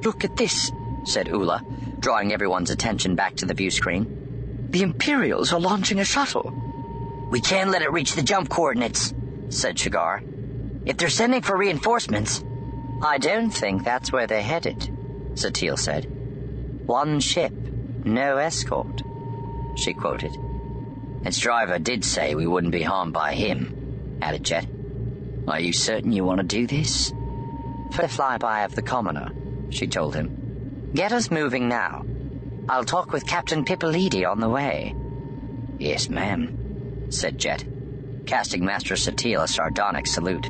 [0.04, 0.72] Look at this,
[1.04, 1.62] said Ula,
[2.00, 4.68] drawing everyone's attention back to the view screen.
[4.70, 6.54] The Imperials are launching a shuttle.
[7.30, 9.14] We can't let it reach the jump coordinates,
[9.50, 10.22] said Shigar.
[10.86, 12.42] If they're sending for reinforcements.
[13.02, 14.80] I don't think that's where they're headed,
[15.34, 16.06] Satele said.
[16.88, 19.04] One ship, no escort,
[19.76, 20.36] she quoted.
[21.24, 24.68] Its driver did say we wouldn't be harmed by him, added Jet.
[25.48, 27.10] Are you certain you want to do this?
[27.92, 29.32] For the flyby of the commoner,
[29.70, 30.92] she told him.
[30.94, 32.06] Get us moving now.
[32.68, 34.96] I'll talk with Captain Pipolidi on the way.
[35.78, 37.64] Yes, ma'am, said Jet,
[38.26, 40.50] casting Master Satele a sardonic salute.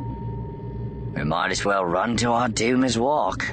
[1.17, 3.43] We might as well run to our doom as walk.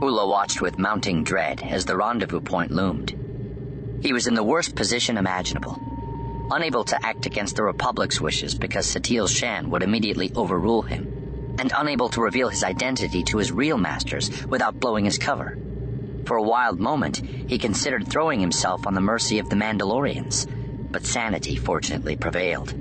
[0.00, 3.14] Ula watched with mounting dread as the rendezvous point loomed.
[4.00, 5.78] He was in the worst position imaginable,
[6.50, 11.70] unable to act against the Republic's wishes because Satele Shan would immediately overrule him, and
[11.76, 15.58] unable to reveal his identity to his real masters without blowing his cover.
[16.24, 20.46] For a wild moment, he considered throwing himself on the mercy of the Mandalorians,
[20.90, 22.72] but sanity fortunately prevailed.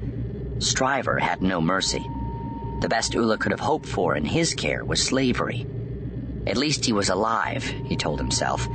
[0.63, 2.09] Stryver had no mercy.
[2.79, 5.65] The best Ula could have hoped for in his care was slavery
[6.45, 8.67] at least he was alive, he told himself,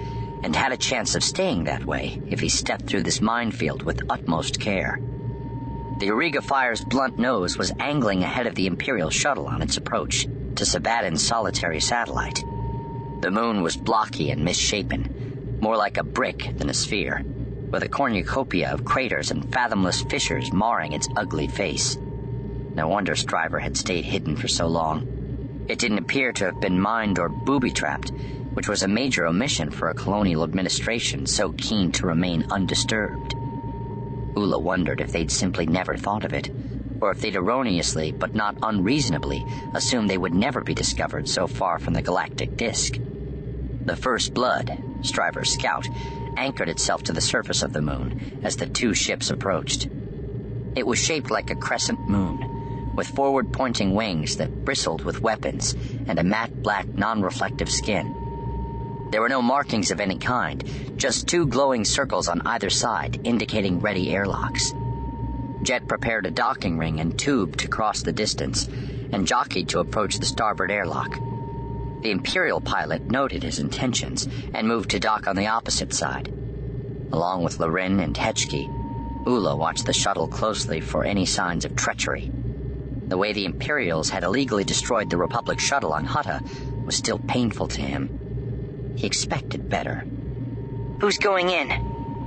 [0.42, 4.00] and had a chance of staying that way if he stepped through this minefield with
[4.08, 4.98] utmost care.
[5.98, 10.28] The Auriga Fire's blunt nose was angling ahead of the Imperial shuttle on its approach
[10.54, 12.42] to Sebaddon's solitary satellite.
[13.20, 17.22] The moon was blocky and misshapen, more like a brick than a sphere,
[17.70, 21.98] with a cornucopia of craters and fathomless fissures marring its ugly face.
[22.74, 25.66] No wonder Stryver had stayed hidden for so long.
[25.68, 28.10] It didn't appear to have been mined or booby trapped,
[28.54, 33.34] which was a major omission for a colonial administration so keen to remain undisturbed.
[34.36, 36.50] Ula wondered if they'd simply never thought of it,
[37.00, 41.78] or if they'd erroneously, but not unreasonably, assumed they would never be discovered so far
[41.78, 42.98] from the galactic disk.
[43.84, 45.88] The First Blood, Stryver's scout,
[46.38, 49.88] anchored itself to the surface of the moon as the two ships approached.
[50.76, 55.74] It was shaped like a crescent moon, with forward pointing wings that bristled with weapons
[56.06, 59.08] and a matte black non reflective skin.
[59.10, 60.62] There were no markings of any kind,
[60.96, 64.74] just two glowing circles on either side indicating ready airlocks.
[65.62, 68.68] Jet prepared a docking ring and tube to cross the distance,
[69.12, 71.18] and jockeyed to approach the starboard airlock.
[72.00, 76.28] The Imperial pilot noted his intentions and moved to dock on the opposite side.
[77.10, 82.30] Along with Larin and Hetchkee, Ula watched the shuttle closely for any signs of treachery.
[83.08, 86.40] The way the Imperials had illegally destroyed the Republic shuttle on Hutta
[86.84, 88.94] was still painful to him.
[88.96, 90.04] He expected better.
[91.00, 91.70] Who's going in?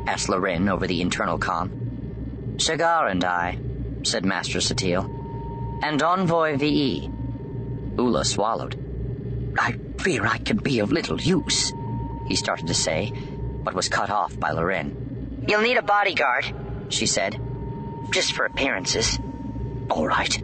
[0.06, 2.58] asked Larin over the internal com.
[2.58, 3.58] Shigar and I,
[4.04, 5.80] said Master Satele.
[5.82, 7.10] And Envoy Vii.
[7.98, 8.91] Ula swallowed.
[9.58, 11.74] I fear I can be of little use,
[12.28, 13.12] he started to say,
[13.64, 15.46] but was cut off by Larin.
[15.48, 16.46] You'll need a bodyguard,
[16.90, 17.40] she said.
[18.12, 19.20] Just for appearances.
[19.90, 20.42] All right.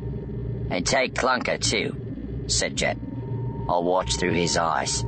[0.70, 2.98] And take Clunker, too, said Jet.
[3.70, 5.02] I'll watch through his eyes.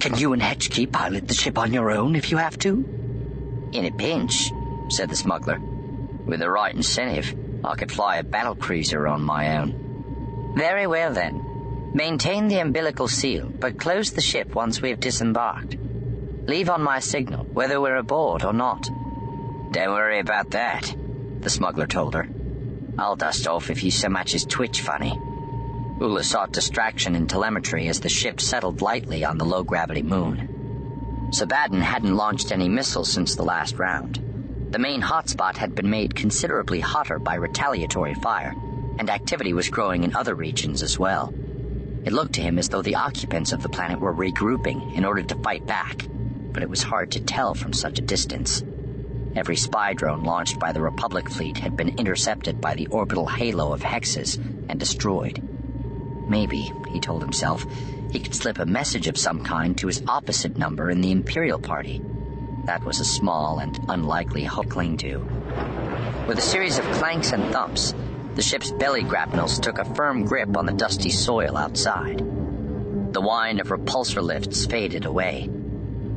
[0.00, 2.84] Can you and Hetchkee pilot the ship on your own if you have to?
[3.72, 4.52] In a pinch,
[4.90, 5.58] said the smuggler.
[5.58, 10.54] With the right incentive, I could fly a battle cruiser on my own.
[10.56, 11.45] Very well then.
[11.96, 15.78] Maintain the umbilical seal, but close the ship once we have disembarked.
[16.46, 18.90] Leave on my signal, whether we're aboard or not.
[19.70, 20.94] Don't worry about that,
[21.40, 22.28] the smuggler told her.
[22.98, 25.18] I'll dust off if you so much as twitch funny.
[25.98, 31.30] Ula sought distraction in telemetry as the ship settled lightly on the low gravity moon.
[31.32, 34.22] Sebaddon hadn't launched any missiles since the last round.
[34.70, 38.54] The main hotspot had been made considerably hotter by retaliatory fire,
[38.98, 41.32] and activity was growing in other regions as well.
[42.06, 45.24] It looked to him as though the occupants of the planet were regrouping in order
[45.24, 46.06] to fight back,
[46.52, 48.62] but it was hard to tell from such a distance.
[49.34, 53.72] Every spy drone launched by the Republic fleet had been intercepted by the orbital halo
[53.72, 54.38] of hexes
[54.68, 55.40] and destroyed.
[56.28, 57.66] Maybe, he told himself,
[58.12, 61.58] he could slip a message of some kind to his opposite number in the Imperial
[61.58, 62.00] Party.
[62.66, 65.18] That was a small and unlikely hook cling to.
[66.28, 67.94] With a series of clanks and thumps,
[68.36, 72.18] the ship's belly grapnels took a firm grip on the dusty soil outside.
[72.18, 75.48] The whine of repulsor lifts faded away.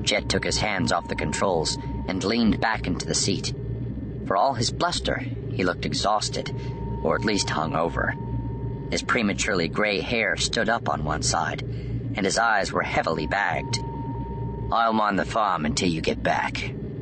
[0.02, 1.78] Jet took his hands off the controls
[2.10, 3.54] and leaned back into the seat.
[4.28, 5.18] For all his bluster,
[5.54, 6.54] he looked exhausted,
[7.04, 8.14] or at least hung over.
[8.92, 13.80] His prematurely gray hair stood up on one side, and his eyes were heavily bagged.
[14.74, 16.58] I'll mind the farm until you get back,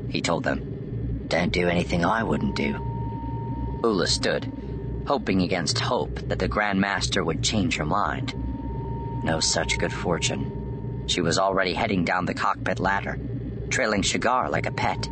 [0.10, 1.26] he told them.
[1.28, 3.80] Don't do anything I wouldn't do.
[3.84, 4.52] Ula stood,
[5.08, 8.34] hoping against hope that the Grand Master would change her mind.
[9.24, 11.06] No such good fortune.
[11.08, 13.18] She was already heading down the cockpit ladder,
[13.70, 15.08] trailing Shigar like a pet.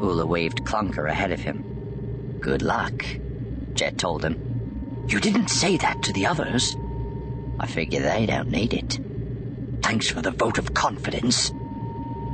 [0.00, 2.40] Ula waved Clunker ahead of him.
[2.40, 3.04] Good luck,
[3.74, 5.06] Jet told him.
[5.08, 6.76] You didn't say that to the others.
[7.60, 8.98] I figure they don't need it.
[9.80, 11.52] Thanks for the vote of confidence.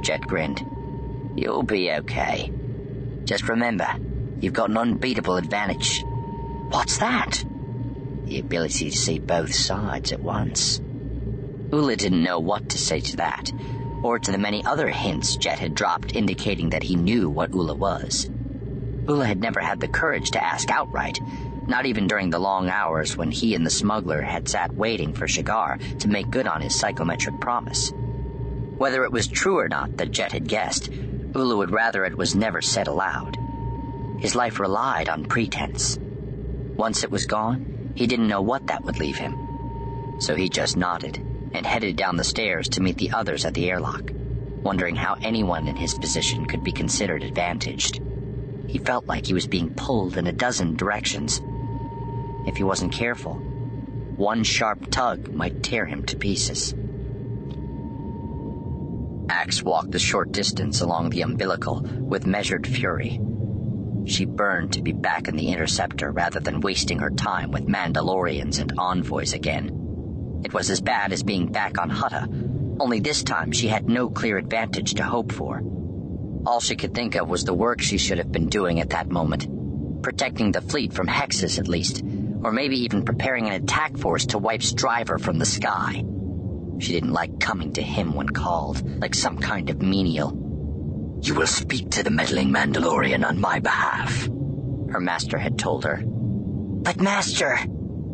[0.01, 0.65] Jet grinned.
[1.39, 2.51] You'll be okay.
[3.25, 3.89] Just remember,
[4.41, 6.03] you've got an unbeatable advantage.
[6.71, 7.45] What's that?
[8.27, 10.81] The ability to see both sides at once.
[11.73, 13.53] Ula didn't know what to say to that,
[14.05, 17.75] or to the many other hints Jet had dropped indicating that he knew what Ula
[17.75, 18.31] was.
[19.09, 21.21] Ula had never had the courage to ask outright,
[21.67, 25.27] not even during the long hours when he and the smuggler had sat waiting for
[25.27, 27.93] Shigar to make good on his psychometric promise.
[28.79, 30.89] Whether it was true or not that Jet had guessed,
[31.35, 33.37] Ula would rather it was never said aloud.
[34.21, 35.99] His life relied on pretense.
[36.81, 40.17] Once it was gone, he didn't know what that would leave him.
[40.19, 41.19] So he just nodded
[41.53, 44.11] and headed down the stairs to meet the others at the airlock,
[44.63, 48.01] wondering how anyone in his position could be considered advantaged.
[48.67, 51.43] He felt like he was being pulled in a dozen directions.
[52.47, 53.35] If he wasn't careful,
[54.17, 56.75] one sharp tug might tear him to pieces.
[59.29, 63.21] Axe walked the short distance along the umbilical with measured fury.
[64.11, 68.61] She burned to be back in the interceptor rather than wasting her time with Mandalorians
[68.61, 70.41] and envoys again.
[70.45, 72.27] It was as bad as being back on Hutta,
[72.81, 75.63] only this time she had no clear advantage to hope for.
[76.45, 79.09] All she could think of was the work she should have been doing at that
[79.09, 80.03] moment.
[80.03, 82.03] Protecting the fleet from hexes, at least,
[82.43, 86.05] or maybe even preparing an attack force to wipe Stryver from the sky.
[86.81, 90.40] She didn't like coming to him when called, like some kind of menial.
[91.23, 94.27] You will speak to the meddling Mandalorian on my behalf,
[94.91, 96.03] her master had told her.
[96.05, 97.59] But, Master,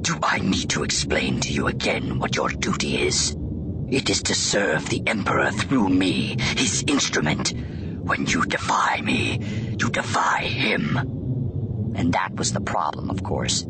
[0.01, 3.37] do I need to explain to you again what your duty is?
[3.89, 7.55] It is to serve the Emperor through me, his instrument.
[8.03, 9.39] When you defy me,
[9.79, 10.97] you defy him.
[11.95, 13.65] And that was the problem, of course.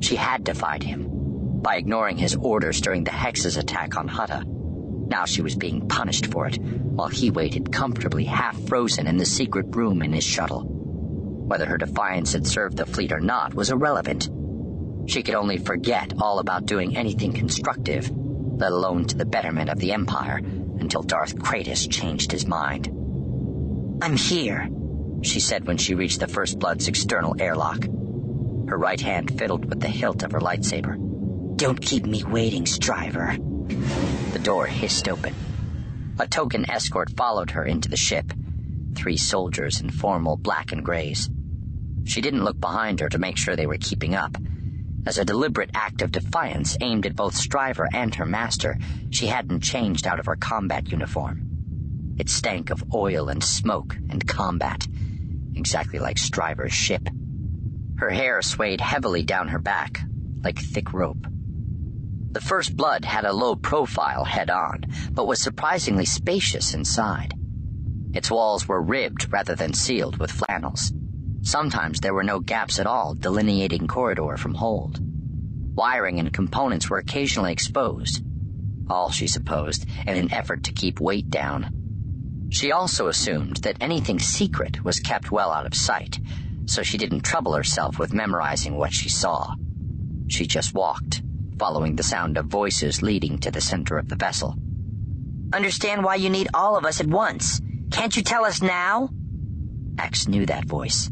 [0.00, 1.08] She had defied him
[1.60, 4.44] by ignoring his orders during the Hex's attack on Hutta.
[5.08, 9.24] Now she was being punished for it, while he waited comfortably half frozen in the
[9.24, 10.64] secret room in his shuttle.
[10.68, 14.28] Whether her defiance had served the fleet or not was irrelevant.
[15.06, 19.78] She could only forget all about doing anything constructive, let alone to the betterment of
[19.78, 22.88] the Empire, until Darth Chratis changed his mind.
[24.02, 24.68] I'm here,
[25.22, 27.84] she said when she reached the First Blood's external airlock.
[28.68, 30.96] Her right hand fiddled with the hilt of her lightsaber.
[31.56, 33.38] Don't keep me waiting, Stryver.
[34.32, 35.34] The door hissed open.
[36.18, 38.32] A token escort followed her into the ship.
[38.94, 41.30] Three soldiers in formal black and grays.
[42.04, 44.36] She didn't look behind her to make sure they were keeping up.
[45.06, 48.76] As a deliberate act of defiance aimed at both Stryver and her master,
[49.10, 52.16] she hadn't changed out of her combat uniform.
[52.18, 54.86] It stank of oil and smoke and combat,
[55.54, 57.08] exactly like Stryver's ship.
[57.98, 60.00] Her hair swayed heavily down her back,
[60.42, 61.27] like thick rope.
[62.30, 67.32] The First Blood had a low profile head on, but was surprisingly spacious inside.
[68.12, 70.92] Its walls were ribbed rather than sealed with flannels.
[71.42, 75.00] Sometimes there were no gaps at all delineating corridor from hold.
[75.74, 78.22] Wiring and components were occasionally exposed.
[78.90, 81.70] All, she supposed, in an effort to keep weight down.
[82.50, 86.18] She also assumed that anything secret was kept well out of sight,
[86.66, 89.54] so she didn't trouble herself with memorizing what she saw.
[90.28, 91.22] She just walked,
[91.58, 94.54] following the sound of voices leading to the center of the vessel.
[95.52, 97.60] Understand why you need all of us at once.
[97.90, 99.08] Can't you tell us now?
[99.98, 101.10] Ax knew that voice.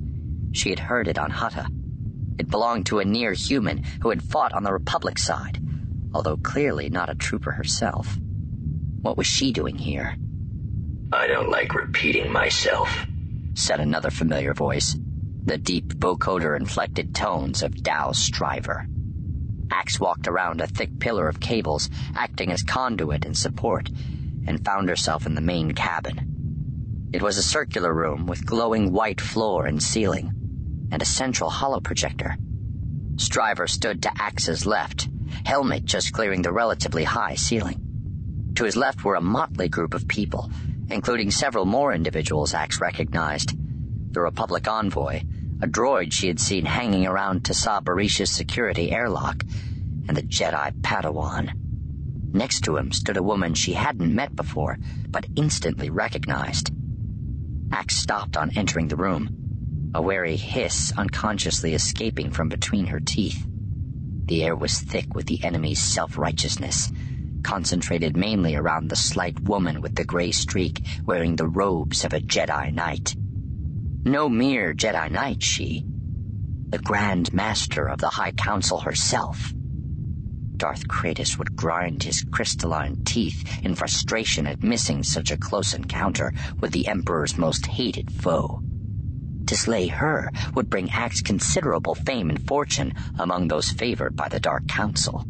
[0.53, 1.66] She had heard it on Hutta.
[2.38, 5.59] It belonged to a near human who had fought on the Republic side,
[6.14, 8.16] although clearly not a trooper herself.
[9.01, 10.16] What was she doing here?
[11.12, 13.07] I don't like repeating myself,
[13.55, 14.97] said another familiar voice,
[15.44, 18.86] the deep vocoder inflected tones of Dao Stryver.
[19.71, 23.91] Ax walked around a thick pillar of cables, acting as conduit and support,
[24.47, 27.09] and found herself in the main cabin.
[27.12, 31.81] It was a circular room with glowing white floor and ceiling and a central hollow
[31.81, 32.37] projector.
[33.17, 35.09] Stryver stood to Ax's left,
[35.45, 38.53] helmet just clearing the relatively high ceiling.
[38.57, 40.51] To his left were a motley group of people,
[40.89, 43.55] including several more individuals Ax recognized.
[44.12, 45.23] The Republic envoy,
[45.62, 49.44] a droid she had seen hanging around Tassaa Bareesh's security airlock,
[50.09, 51.52] and the Jedi Padawan.
[52.32, 54.78] Next to him stood a woman she hadn't met before,
[55.11, 56.70] but instantly recognized.
[57.72, 59.30] Ax stopped on entering the room
[59.94, 63.46] a wary hiss unconsciously escaping from between her teeth.
[64.26, 66.92] The air was thick with the enemy's self righteousness,
[67.42, 72.20] concentrated mainly around the slight woman with the gray streak wearing the robes of a
[72.20, 73.16] Jedi Knight.
[74.07, 75.84] No mere Jedi Knight, she.
[76.68, 79.52] The Grand Master of the High Council herself.
[80.57, 86.32] Darth Chratis would grind his crystalline teeth in frustration at missing such a close encounter
[86.61, 88.61] with the Emperor's most hated foe.
[89.46, 94.38] To slay her would bring Ax considerable fame and fortune among those favored by the
[94.38, 95.24] Dark Council.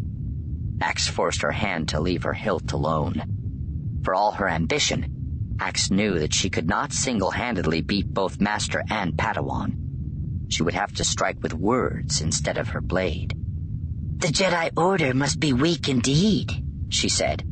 [0.83, 3.23] Ax forced her hand to leave her hilt alone.
[4.05, 5.16] For all her ambition,
[5.59, 9.75] Ax knew that she could not single-handedly beat both Master and Padawan.
[10.49, 13.35] She would have to strike with words instead of her blade.
[14.19, 17.45] The Jedi Order must be weak indeed, she said,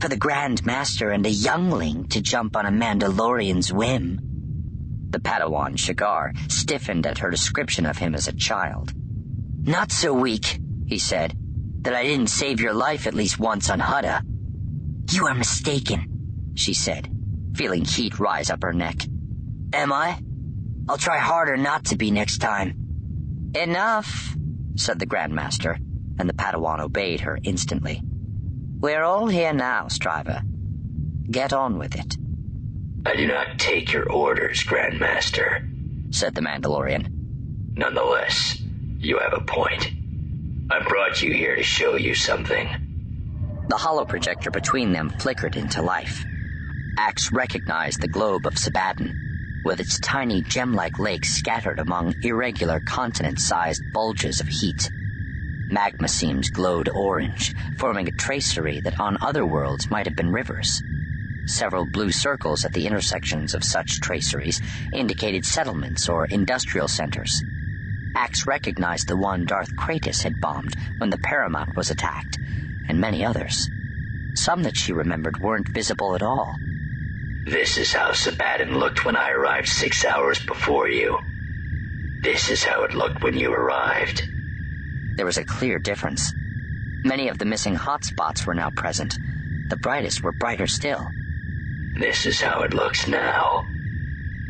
[0.00, 4.20] for the Grand Master and a youngling to jump on a Mandalorian's whim.
[5.10, 8.92] The Padawan, Shigar, stiffened at her description of him as a child.
[9.62, 11.34] Not so weak, he said,
[11.82, 14.22] that I didn't save your life at least once on Hutta.
[15.10, 17.08] You are mistaken, she said,
[17.56, 18.96] feeling heat rise up her neck.
[19.72, 20.18] Am I?
[20.88, 23.52] I'll try harder not to be next time.
[23.54, 24.36] Enough,
[24.76, 25.76] said the Grandmaster,
[26.18, 28.02] and the Padawan obeyed her instantly.
[28.78, 30.42] We're all here now, Stryver.
[31.30, 32.16] Get on with it.
[33.06, 37.08] I do not take your orders, Grandmaster, said the Mandalorian.
[37.74, 38.60] Nonetheless,
[38.98, 39.90] you have a point.
[40.70, 42.68] I brought you here to show you something.
[43.68, 46.24] The hollow projector between them flickered into life.
[46.98, 53.92] Ax recognized the globe of Sebaddon, with its tiny gem-like lakes scattered among irregular continent-sized
[53.92, 54.90] bulges of heat.
[55.68, 60.82] Magma seams glowed orange, forming a tracery that on other worlds might have been rivers.
[61.44, 67.42] Several blue circles at the intersections of such traceries indicated settlements or industrial centers.
[68.14, 72.38] Ax recognized the one Darth Chratis had bombed when the Paramount was attacked,
[72.88, 73.68] and many others.
[74.34, 76.56] Some that she remembered weren't visible at all.
[77.46, 81.16] This is how Sebaddon looked when I arrived six hours before you.
[82.20, 84.28] This is how it looked when you arrived.
[85.14, 86.32] There was a clear difference.
[87.04, 89.16] Many of the missing hotspots were now present.
[89.68, 91.08] The brightest were brighter still.
[91.96, 93.64] This is how it looks now.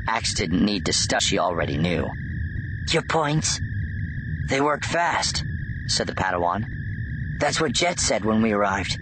[0.08, 2.10] Ax didn't need to study she already knew.
[2.90, 3.60] Your points?
[4.46, 5.44] They worked fast.
[5.86, 6.64] said the Padawan.
[7.38, 8.98] That's what Jet said when we arrived.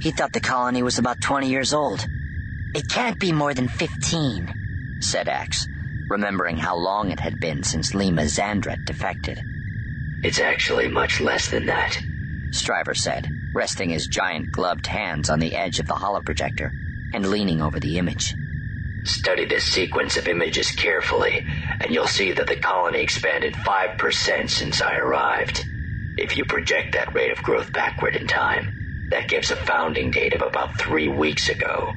[0.00, 2.06] He thought the colony was about 20 years old.
[2.74, 5.68] It can't be more than 15, said Ax,
[6.08, 9.40] remembering how long it had been since Lema Xandret defected.
[10.24, 11.96] It's actually much less than that,
[12.50, 16.70] Stryver said, resting his giant gloved hands on the edge of the holoprojector
[17.14, 18.34] and leaning over the image.
[19.04, 21.46] Study this sequence of images carefully,
[21.78, 25.64] and you'll see that the colony expanded 5% since I arrived.
[26.16, 30.34] If you project that rate of growth backward in time, that gives a founding date
[30.34, 31.94] of about three weeks ago.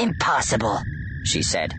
[0.00, 0.82] Impossible,
[1.22, 1.74] she said.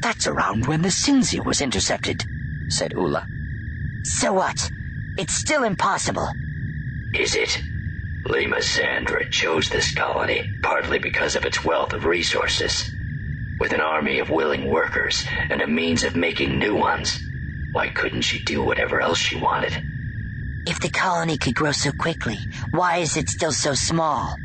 [0.00, 2.24] That's around when the Sinzi was intercepted,
[2.68, 3.26] said Ula.
[4.02, 4.70] So what?
[5.18, 6.28] It's still impossible.
[7.14, 7.60] Is it?
[8.24, 12.90] Lema Xandret chose this colony partly because of its wealth of resources.
[13.60, 17.20] With an army of willing workers and a means of making new ones,
[17.72, 19.74] why couldn't she do whatever else she wanted?
[20.66, 22.38] If the colony could grow so quickly,
[22.70, 24.36] why is it still so small?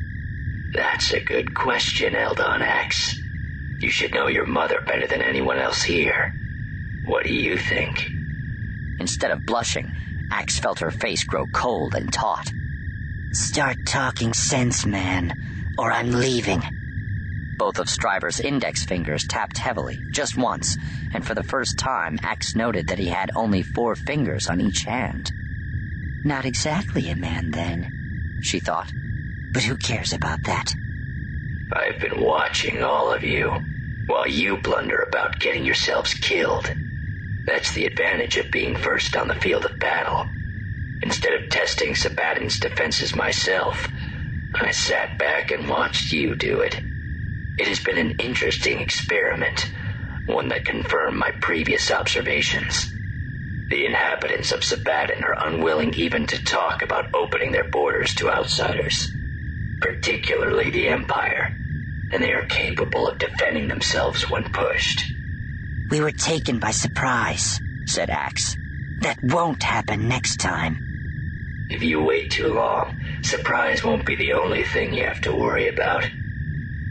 [0.73, 3.19] That's a good question, Eldon Ax.
[3.79, 6.33] You should know your mother better than anyone else here.
[7.05, 8.11] What do you think?
[8.99, 9.91] Instead of blushing,
[10.31, 12.51] Ax felt her face grow cold and taut.
[13.31, 15.33] Start talking sense, man,
[15.77, 16.61] or I'm leaving.
[17.57, 20.77] Both of Stryver's index fingers tapped heavily, just once,
[21.13, 24.83] and for the first time, Ax noted that he had only four fingers on each
[24.83, 25.31] hand.
[26.23, 28.91] Not exactly a man, then, she thought.
[29.53, 30.75] But who cares about that?
[31.73, 33.59] I've been watching all of you
[34.07, 36.67] while you blunder about getting yourselves killed.
[37.47, 40.25] That's the advantage of being first on the field of battle.
[41.03, 43.89] Instead of testing Sebaddon's defenses myself,
[44.59, 46.81] I sat back and watched you do it.
[47.57, 49.67] It has been an interesting experiment,
[50.25, 52.93] one that confirmed my previous observations.
[53.69, 59.15] The inhabitants of Sebaddon are unwilling even to talk about opening their borders to outsiders,
[59.79, 61.51] particularly the Empire,
[62.11, 65.03] and they are capable of defending themselves when pushed.
[65.89, 68.55] We were taken by surprise, said Ax.
[68.99, 71.67] That won't happen next time.
[71.69, 75.67] If you wait too long, surprise won't be the only thing you have to worry
[75.67, 76.03] about.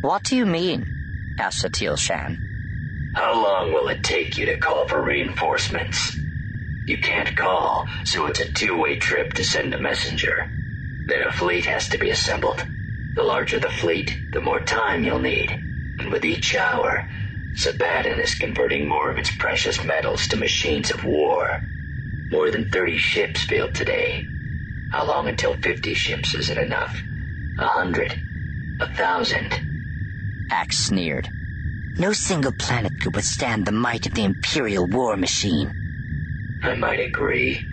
[0.00, 1.36] What do you mean?
[1.38, 3.12] asked Satele Shan.
[3.14, 6.16] How long will it take you to call for reinforcements?
[6.86, 10.48] You can't call, so it's a two-way trip to send a messenger.
[11.06, 12.64] Then a fleet has to be assembled.
[13.18, 15.50] The larger the fleet, the more time you'll need.
[15.50, 17.04] And with each hour,
[17.56, 21.60] Sebaddon is converting more of its precious metals to machines of war.
[22.30, 24.24] More than 30 ships failed today.
[24.92, 26.96] How long until 50 ships isn't enough?
[27.58, 28.12] A hundred?
[28.78, 30.46] A thousand?
[30.52, 31.28] Ax sneered.
[31.98, 36.60] No single planet could withstand the might of the Imperial war machine.
[36.62, 37.66] I might agree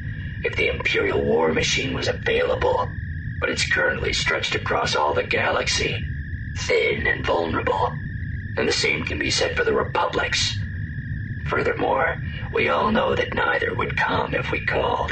[0.43, 2.89] if the Imperial war machine was available,
[3.45, 6.03] but it's currently stretched across all the galaxy,
[6.57, 7.91] thin and vulnerable.
[8.57, 10.57] And the same can be said for the Republics.
[11.45, 12.17] Furthermore,
[12.55, 15.11] we all know that neither would come if we called.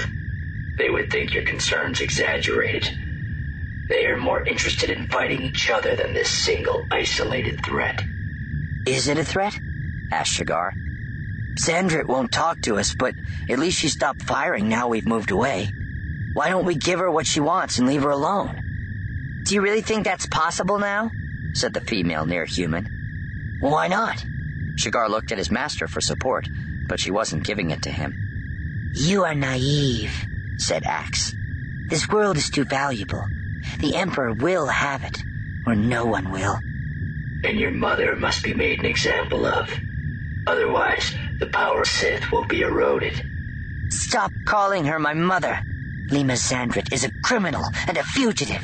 [0.79, 2.89] They would think your concerns exaggerated.
[3.87, 8.03] They are more interested in fighting each other than this single isolated threat.
[8.87, 9.59] Is it a threat?
[10.09, 10.73] asked Shigar.
[11.53, 13.13] Xandret won't talk to us, but
[13.47, 15.69] at least she stopped firing now we've moved away.
[16.33, 19.41] Why don't we give her what she wants and leave her alone?
[19.43, 21.11] Do you really think that's possible now?
[21.53, 23.57] said the female near human.
[23.59, 24.25] Why not?
[24.75, 26.47] Shigar looked at his master for support,
[26.87, 28.91] but she wasn't giving it to him.
[28.93, 30.25] You are naive,
[30.57, 31.33] said Ax.
[31.87, 33.25] This world is too valuable.
[33.79, 35.21] The Emperor will have it,
[35.67, 36.59] or no one will.
[37.43, 39.69] And your mother must be made an example of.
[40.47, 43.21] Otherwise, the power of Sith will be eroded.
[43.89, 45.59] Stop calling her my mother.
[46.11, 48.63] Lema Xandret is a criminal and a fugitive.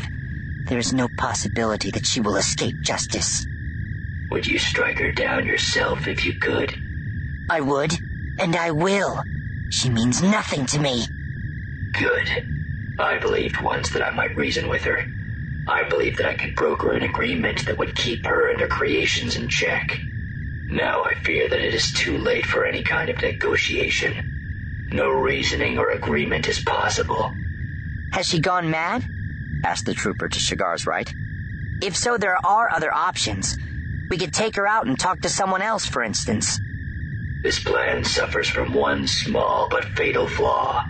[0.68, 3.48] There is no possibility that she will escape justice.
[4.30, 6.76] Would you strike her down yourself if you could?
[7.50, 7.94] I would,
[8.38, 9.24] and I will.
[9.70, 11.08] She means nothing to me.
[11.94, 12.30] Good.
[13.00, 15.00] I believed once that I might reason with her.
[15.68, 19.36] I believed that I could broker an agreement that would keep her and her creations
[19.38, 19.98] in check.
[20.70, 24.14] Now I fear that it is too late for any kind of negotiation.
[24.92, 27.36] No reasoning or agreement is possible.
[28.12, 29.04] Has she gone mad?
[29.64, 31.14] asked the trooper to Shigar's right.
[31.82, 33.58] If so, there are other options.
[34.10, 36.60] We could take her out and talk to someone else, for instance.
[37.44, 40.84] This plan suffers from one small but fatal flaw.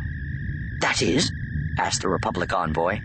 [0.80, 1.32] That is?
[1.78, 3.00] asked the Republic envoy.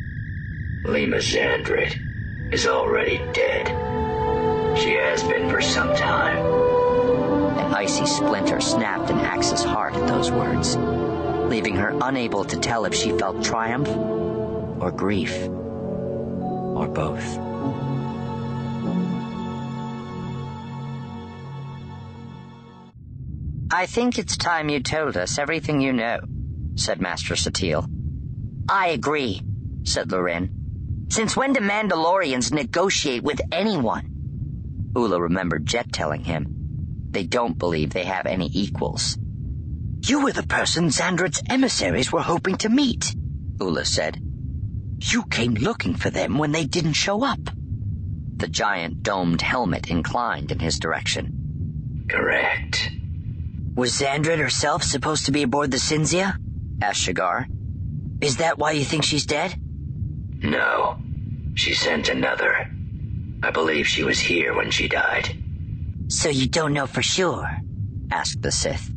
[0.84, 3.68] Lema Xandret is already dead.
[4.78, 6.73] She has been for some time.
[7.74, 12.84] An icy splinter snapped in Ax's heart at those words, leaving her unable to tell
[12.84, 13.88] if she felt triumph
[14.80, 17.36] or grief, or both.
[23.72, 26.20] I think it's time you told us everything you know,
[26.76, 27.88] said Master Satele.
[28.68, 29.42] I agree,
[29.82, 31.06] said Larin.
[31.08, 34.92] Since when do Mandalorians negotiate with anyone?
[34.94, 36.53] Ula remembered Jet telling him.
[37.14, 39.16] They don't believe they have any equals.
[40.04, 43.14] You were the person Xandret's emissaries were hoping to meet,
[43.60, 44.18] Ula said.
[45.00, 47.38] You came looking for them when they didn't show up.
[48.38, 52.06] The giant domed helmet inclined in his direction.
[52.10, 52.90] Correct.
[53.76, 56.34] Was Xandret herself supposed to be aboard the Cinzia?
[56.82, 57.46] asked Shigar.
[58.20, 59.54] Is that why you think she's dead?
[60.42, 60.96] No.
[61.54, 62.56] She sent another.
[63.40, 65.43] I believe she was here when she died.
[66.14, 67.50] So you don't know for sure?
[68.10, 68.94] asked the Sith.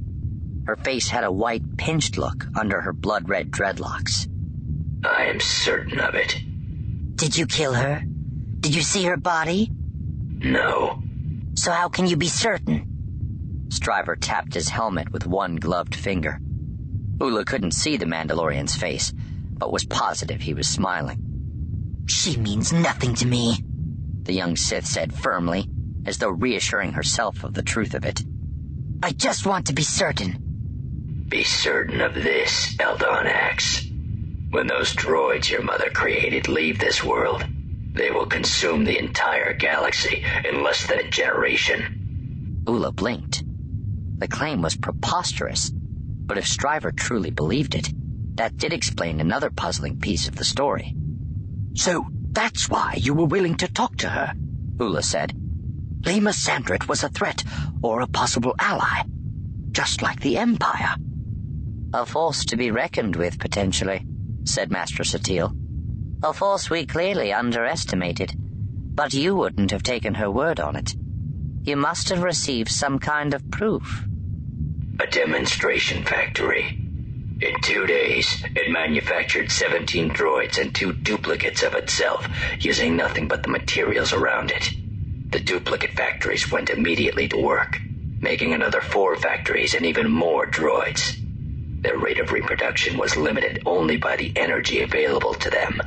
[0.68, 4.28] Her face had a white, pinched look under her blood red dreadlocks.
[5.04, 6.40] I am certain of it.
[7.16, 8.04] Did you kill her?
[8.62, 9.72] Did you see her body?
[10.40, 11.00] No.
[11.56, 12.86] So how can you be certain?
[13.70, 16.40] Stryver tapped his helmet with one gloved finger.
[17.20, 19.12] Ula couldn't see the Mandalorian's face,
[19.58, 21.18] but was positive he was smiling.
[22.08, 23.58] She means nothing to me,
[24.24, 25.68] the young Sith said firmly,
[26.08, 28.24] as though reassuring herself of the truth of it.
[29.04, 31.28] I just want to be certain.
[31.28, 33.92] Be certain of this, Eldon Eldonax.
[34.52, 37.44] When those droids your mother created leave this world,
[37.94, 42.64] they will consume the entire galaxy in less than a generation.
[42.66, 43.44] Ula blinked.
[44.20, 47.92] The claim was preposterous, but if Stryver truly believed it,
[48.36, 50.96] that did explain another puzzling piece of the story.
[51.76, 54.34] So that's why you were willing to talk to her,
[54.80, 55.34] Ula said.
[56.08, 57.44] Lema Xandret was a threat
[57.84, 59.04] or a possible ally,
[59.72, 60.96] just like the Empire.
[61.94, 64.06] A force to be reckoned with, potentially,
[64.46, 65.52] said Master Satele.
[66.24, 70.96] A force we clearly underestimated, but you wouldn't have taken her word on it.
[71.64, 74.08] You must have received some kind of proof.
[75.02, 76.80] A demonstration factory.
[77.42, 82.30] In two days, it manufactured 17 droids and two duplicates of itself,
[82.62, 84.72] using nothing but the materials around it.
[85.32, 87.80] The duplicate factories went immediately to work,
[88.22, 91.18] making another four factories and even more droids.
[91.84, 95.82] Their rate of reproduction was limited only by the energy available to them.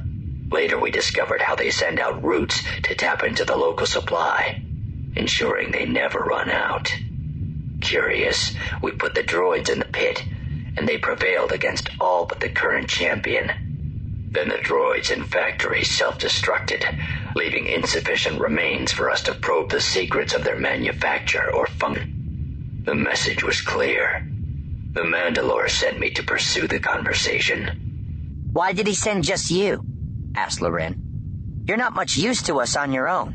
[0.52, 4.60] Later, we discovered how they send out roots to tap into the local supply,
[5.16, 6.90] ensuring they never run out.
[7.80, 10.24] Curious, we put the droids in the pit,
[10.76, 13.50] and they prevailed against all but the current champion.
[14.32, 16.84] Then the droids and factories self-destructed,
[17.36, 22.04] leaving insufficient remains for us to probe the secrets of their manufacture or function.
[22.84, 24.22] The message was clear.
[24.94, 27.70] The Mandalore sent me to pursue the conversation.
[28.52, 29.84] Why did he send just you?
[30.36, 30.96] asked Larin.
[31.66, 33.34] You're not much use to us on your own.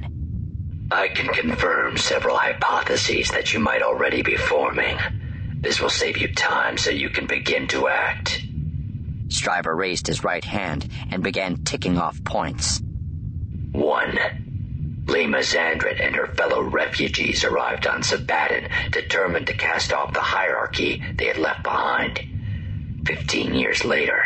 [0.92, 4.98] I can confirm several hypotheses that you might already be forming.
[5.64, 8.45] This will save you time so you can begin to act.
[9.30, 12.82] Stryver raised his right hand and began ticking off points.
[13.72, 14.18] One.
[15.06, 21.02] Lema Xandret and her fellow refugees arrived on Sebaddon, determined to cast off the hierarchy
[21.18, 22.20] they had left behind.
[23.06, 24.20] Fifteen years later,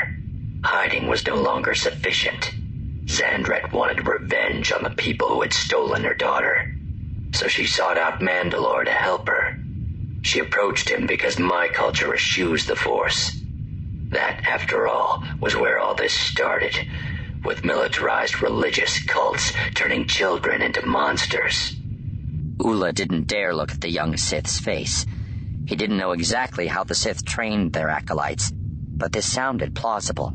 [0.63, 2.53] hiding was no longer sufficient.
[3.05, 6.55] Xandret wanted revenge on the people who had stolen her daughter,
[7.33, 9.43] so she sought out Mandalore to help her.
[10.21, 13.38] She approached him because my culture eschews the Force.
[14.09, 16.75] That, after all, was where all this started
[17.43, 21.75] with militarized religious cults turning children into monsters.
[22.59, 25.05] Ula didn't dare look at the young Sith's face.
[25.65, 30.33] He didn't know exactly how the Sith trained their acolytes, but this sounded plausible.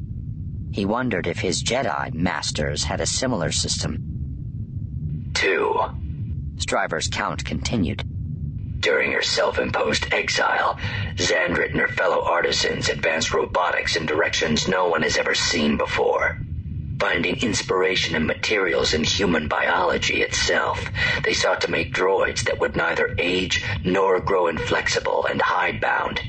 [0.73, 5.31] He wondered if his Jedi masters had a similar system.
[5.35, 5.75] Two.
[6.57, 8.05] Stryver's count continued.
[8.85, 10.79] During her self-imposed exile,
[11.19, 16.37] Xandret and her fellow artisans advanced robotics in directions no one has ever seen before.
[17.01, 20.91] Finding inspiration and materials in human biology itself,
[21.25, 26.23] they sought to make droids that would neither age nor grow inflexible and hidebound,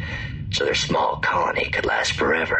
[0.51, 2.60] so their small colony could last forever.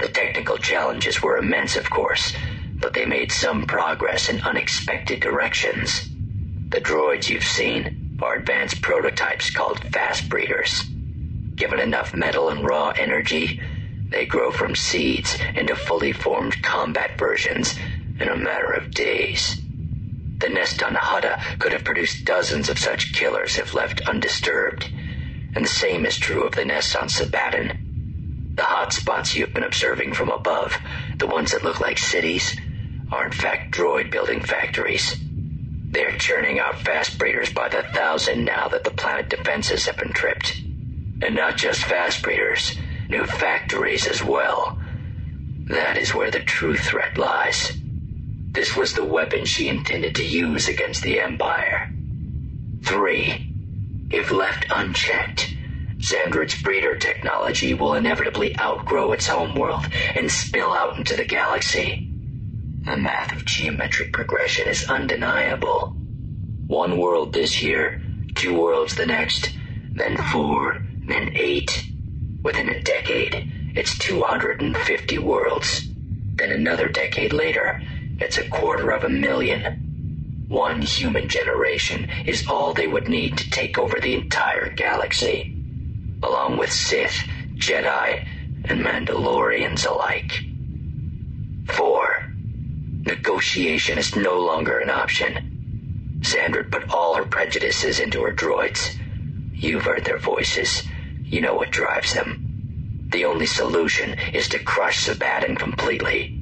[0.00, 2.34] The technical challenges were immense, of course,
[2.82, 6.10] but they made some progress in unexpected directions.
[6.72, 7.90] The droids you've seen
[8.24, 10.84] are advanced prototypes called fast breeders.
[11.56, 13.60] Given enough metal and raw energy,
[14.10, 17.78] they grow from seeds into fully formed combat versions
[18.20, 19.60] in a matter of days.
[20.40, 24.90] The nest on Hutta could have produced dozens of such killers if left undisturbed,
[25.54, 27.72] and the same is true of the nests on Sebaddon.
[28.56, 30.78] The hot spots you've been observing from above
[31.18, 32.56] the ones that look like cities,
[33.12, 35.23] are in fact droid building factories.
[35.94, 40.12] They're churning out fast breeders by the thousand now that the planet defenses have been
[40.12, 40.60] tripped.
[41.22, 42.76] And not just fast breeders,
[43.08, 44.76] new factories as well.
[45.66, 47.78] That is where the true threat lies.
[48.50, 51.92] This was the weapon she intended to use against the Empire.
[52.82, 53.54] Three.
[54.10, 55.54] If left unchecked,
[55.98, 59.86] Xandret's breeder technology will inevitably outgrow its homeworld
[60.16, 62.03] and spill out into the galaxy.
[62.84, 65.96] The math of geometric progression is undeniable.
[66.66, 68.00] One world this year,
[68.34, 69.56] two worlds the next,
[69.92, 71.86] then four, then eight.
[72.42, 75.88] Within a decade, it's 250 worlds.
[76.36, 77.80] Then another decade later,
[78.20, 80.44] it's a quarter of a million.
[80.48, 85.56] One human generation is all they would need to take over the entire galaxy,
[86.22, 87.16] along with Sith,
[87.54, 88.26] Jedi,
[88.66, 90.44] and Mandalorians alike.
[91.74, 92.23] Four.
[93.06, 95.38] Negotiation is no longer an option.
[96.22, 98.96] Xandret put all her prejudices into her droids.
[99.52, 100.84] You've heard their voices.
[101.24, 102.38] You know what drives them.
[103.12, 106.32] The only solution is to crush Sebaddon completely.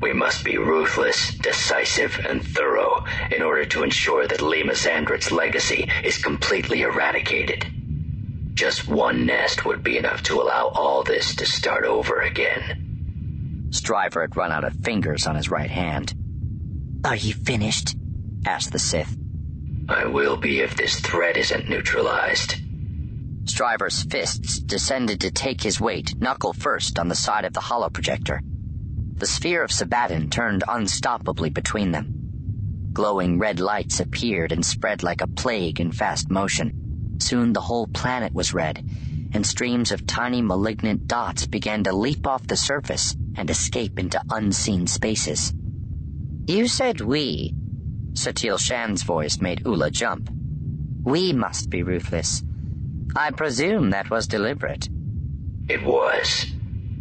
[0.00, 5.88] We must be ruthless, decisive, and thorough in order to ensure that Lema Xandret's legacy
[6.04, 7.66] is completely eradicated.
[8.54, 12.85] Just one nest would be enough to allow all this to start over again.
[13.76, 16.14] Stryver had run out of fingers on his right hand.
[17.04, 17.94] Are you finished?
[18.46, 19.16] asked the Sith.
[19.88, 22.56] I will be if this threat isn't neutralized.
[23.44, 27.90] Stryver's fists descended to take his weight, knuckle first, on the side of the hollow
[27.90, 28.40] projector.
[29.18, 32.88] The sphere of Sebaddon turned unstoppably between them.
[32.92, 37.16] Glowing red lights appeared and spread like a plague in fast motion.
[37.20, 38.88] Soon the whole planet was red,
[39.36, 44.20] and streams of tiny malignant dots began to leap off the surface and escape into
[44.30, 45.52] unseen spaces.
[46.46, 47.52] You said we.
[48.14, 50.30] Satele Shan's voice made Ula jump.
[51.04, 52.42] We must be ruthless.
[53.14, 54.88] I presume that was deliberate.
[55.68, 56.46] It was.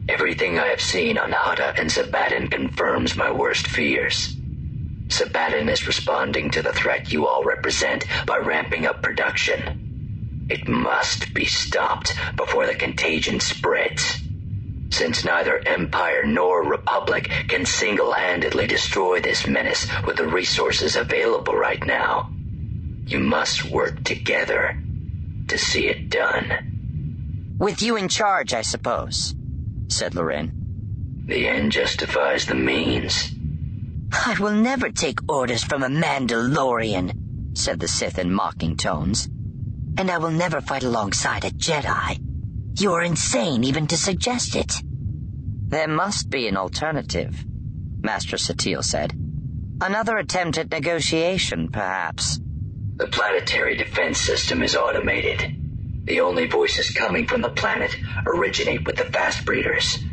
[0.09, 4.35] Everything I have seen on Hutta and Sebaddon confirms my worst fears.
[5.07, 9.84] Sebaddon is responding to the threat you all represent by ramping up production.
[10.49, 14.21] It must be stopped before the contagion spreads.
[14.91, 21.55] Since neither Empire nor Republic can single handedly destroy this menace with the resources available
[21.55, 22.29] right now,
[23.05, 24.77] you must work together
[25.47, 27.55] to see it done.
[27.57, 29.35] With you in charge, I suppose
[29.87, 30.51] said Larin.
[31.27, 33.31] The end justifies the means.
[34.11, 39.27] I will never take orders from a Mandalorian, said the Sith in mocking tones.
[39.97, 42.19] And I will never fight alongside a Jedi.
[42.79, 44.73] You are insane even to suggest it.
[45.67, 47.45] There must be an alternative,
[48.01, 49.13] Master Satele said.
[49.81, 52.39] Another attempt at negotiation, perhaps.
[52.97, 56.05] The planetary defense system is automated.
[56.05, 60.03] The only voices coming from the planet originate with the fast breeders.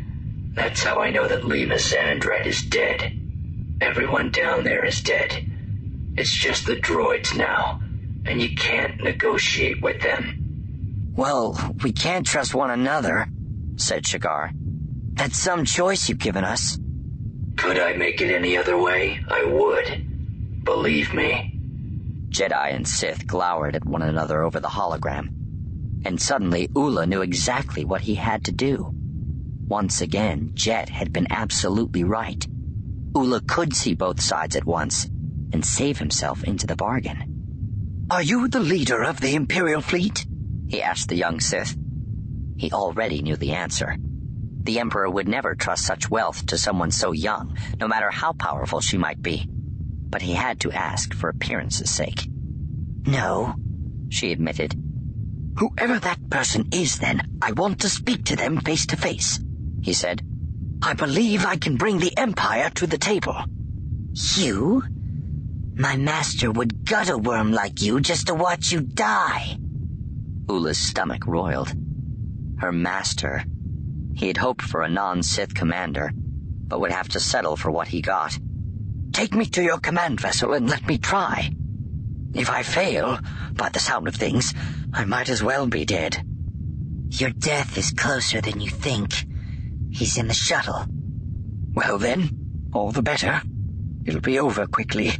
[0.53, 3.19] That's how I know that Lema Xandret is dead.
[3.79, 5.31] Everyone down there is dead.
[6.17, 7.79] It's just the droids now,
[8.25, 11.13] and you can't negotiate with them.
[11.15, 13.27] Well, we can't trust one another,
[13.75, 14.51] said Shigar.
[15.13, 16.77] That's some choice you've given us.
[17.57, 19.19] Could I make it any other way?
[19.29, 20.63] I would.
[20.63, 21.59] Believe me.
[22.29, 25.43] Jedi and Sith glowered at one another over the hologram
[26.05, 28.91] and suddenly Ula knew exactly what he had to do.
[29.67, 32.45] Once again, Jet had been absolutely right.
[33.15, 35.05] Ula could see both sides at once
[35.53, 37.32] and save himself into the bargain.
[38.09, 40.25] Are you the leader of the Imperial fleet?
[40.67, 41.75] He asked the young Sith.
[42.57, 43.95] He already knew the answer.
[44.63, 48.81] The Emperor would never trust such wealth to someone so young, no matter how powerful
[48.81, 49.45] she might be.
[49.47, 52.27] But he had to ask for appearance's sake.
[53.07, 53.55] No,
[54.09, 54.75] she admitted.
[55.57, 59.39] Whoever that person is, then, I want to speak to them face to face,
[59.81, 60.21] he said.
[60.81, 63.45] I believe I can bring the Empire to the table.
[64.35, 64.83] You?
[65.75, 69.57] My master would gut a worm like you just to watch you die.
[70.47, 71.73] Ula's stomach roiled.
[72.59, 73.43] Her master.
[74.13, 78.01] He had hoped for a non-Sith commander, but would have to settle for what he
[78.01, 78.37] got.
[79.13, 81.51] Take me to your command vessel and let me try.
[82.35, 83.19] If I fail,
[83.53, 84.53] by the sound of things,
[84.93, 86.23] I might as well be dead.
[87.09, 89.25] Your death is closer than you think.
[89.89, 90.85] He's in the shuttle.
[91.73, 93.41] Well then, all the better.
[94.05, 95.13] It'll be over quickly.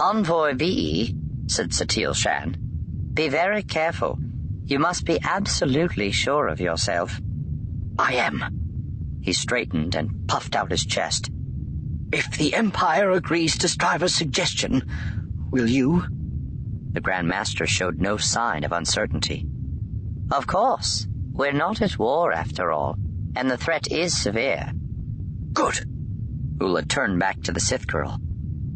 [0.00, 1.14] Envoy Vii,
[1.46, 2.56] said Satele Shan.
[3.12, 4.18] Be very careful.
[4.64, 7.20] You must be absolutely sure of yourself.
[7.98, 9.20] I am.
[9.22, 11.30] He straightened and puffed out his chest.
[12.12, 14.82] If the Empire agrees to Stryver's suggestion,
[15.50, 16.04] will you?
[16.92, 19.46] The Grand Master showed no sign of uncertainty.
[20.30, 21.06] Of course.
[21.32, 22.96] We're not at war, after all,
[23.34, 24.70] and the threat is severe.
[25.52, 25.80] Good.
[26.60, 28.20] Ula turned back to the Sith girl.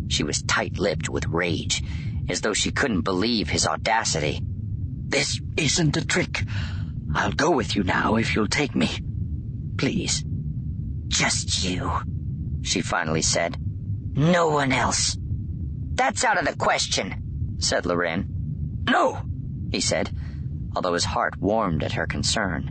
[0.09, 1.83] She was tight-lipped with rage,
[2.29, 4.41] as though she couldn't believe his audacity.
[4.43, 6.45] This isn't a trick.
[7.15, 8.91] I'll go with you now if you'll take me.
[9.77, 10.25] Please.
[11.07, 11.91] Just you,
[12.63, 13.57] she finally said.
[14.15, 15.17] No one else.
[15.95, 18.85] That's out of the question, said Larin.
[18.89, 19.21] No,
[19.71, 20.11] he said,
[20.75, 22.71] although his heart warmed at her concern.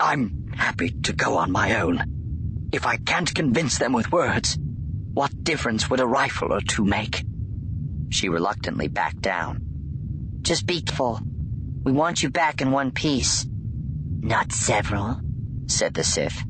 [0.00, 2.68] I'm happy to go on my own.
[2.72, 4.58] If I can't convince them with words,
[5.14, 7.24] what difference would a rifle or two make?
[8.08, 9.60] She reluctantly backed down.
[10.42, 11.20] Just be careful.
[11.84, 13.46] We want you back in one piece.
[14.20, 15.20] Not several,
[15.66, 16.44] said the Sith.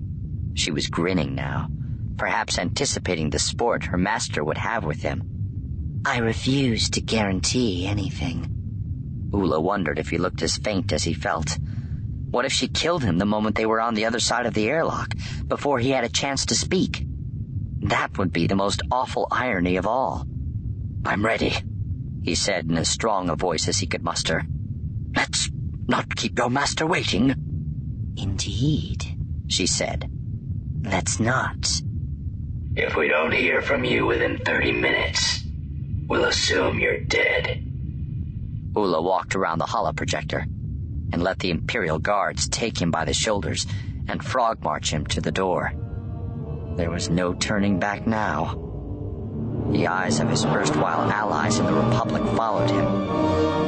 [0.55, 1.69] She was grinning now,
[2.17, 6.03] perhaps anticipating the sport her master would have with him.
[6.05, 8.49] I refuse to guarantee anything.
[9.33, 11.59] Ula wondered if he looked as faint as he felt.
[12.31, 14.69] What if she killed him the moment they were on the other side of the
[14.69, 15.15] airlock,
[15.49, 17.07] before he had a chance to speak?
[17.83, 20.25] That would be the most awful irony of all.
[21.05, 21.53] I'm ready,
[22.23, 24.45] he said in as strong a voice as he could muster.
[25.17, 25.51] Let's
[25.89, 27.35] not keep your master waiting.
[28.17, 29.05] Indeed,
[29.49, 30.09] she said.
[30.83, 31.81] Let's not.
[32.77, 35.45] If we don't hear from you within 30 minutes,
[36.07, 37.65] we'll assume you're dead.
[38.77, 40.45] Ula walked around the holoprojector
[41.13, 43.67] and let the Imperial guards take him by the shoulders
[44.09, 45.73] and frog march him to the door.
[46.77, 48.59] There was no turning back now.
[49.71, 52.87] The eyes of his erstwhile allies in the Republic followed him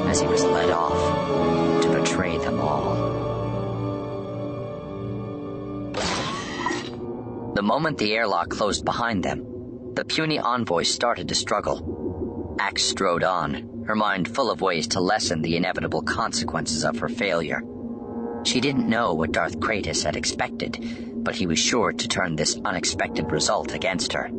[0.08, 2.94] as he was led off to betray them all.
[7.54, 12.56] The moment the airlock closed behind them, the puny envoy started to struggle.
[12.58, 17.08] Ax strode on, her mind full of ways to lessen the inevitable consequences of her
[17.08, 17.62] failure.
[18.44, 20.78] She didn't know what Darth Chratis had expected,
[21.24, 24.30] but he was sure to turn this unexpected result against her.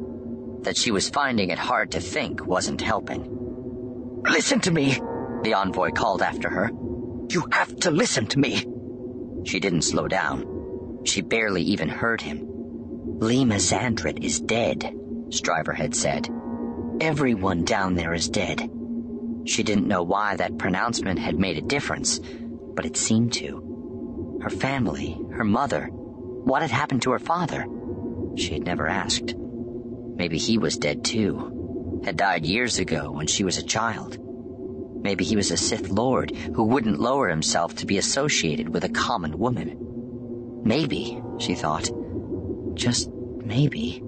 [0.62, 4.22] That she was finding it hard to think wasn't helping.
[4.24, 5.00] Listen to me,
[5.44, 6.72] the envoy called after her.
[7.30, 8.64] You have to listen to me.
[9.44, 11.02] She didn't slow down.
[11.04, 12.48] She barely even heard him.
[13.20, 14.94] Lema Xandret is dead,
[15.30, 16.30] Stryver had said.
[17.02, 18.70] Everyone down there is dead.
[19.46, 23.65] She didn't know why that pronouncement had made a difference, but it seemed to.
[24.46, 27.66] Her family, her mother, what had happened to her father?
[28.36, 29.34] She had never asked.
[29.36, 34.20] Maybe he was dead too, had died years ago when she was a child.
[35.02, 38.90] Maybe he was a Sith Lord who wouldn't lower himself to be associated with a
[38.90, 40.62] common woman.
[40.64, 41.90] Maybe, she thought,
[42.76, 44.04] just maybe.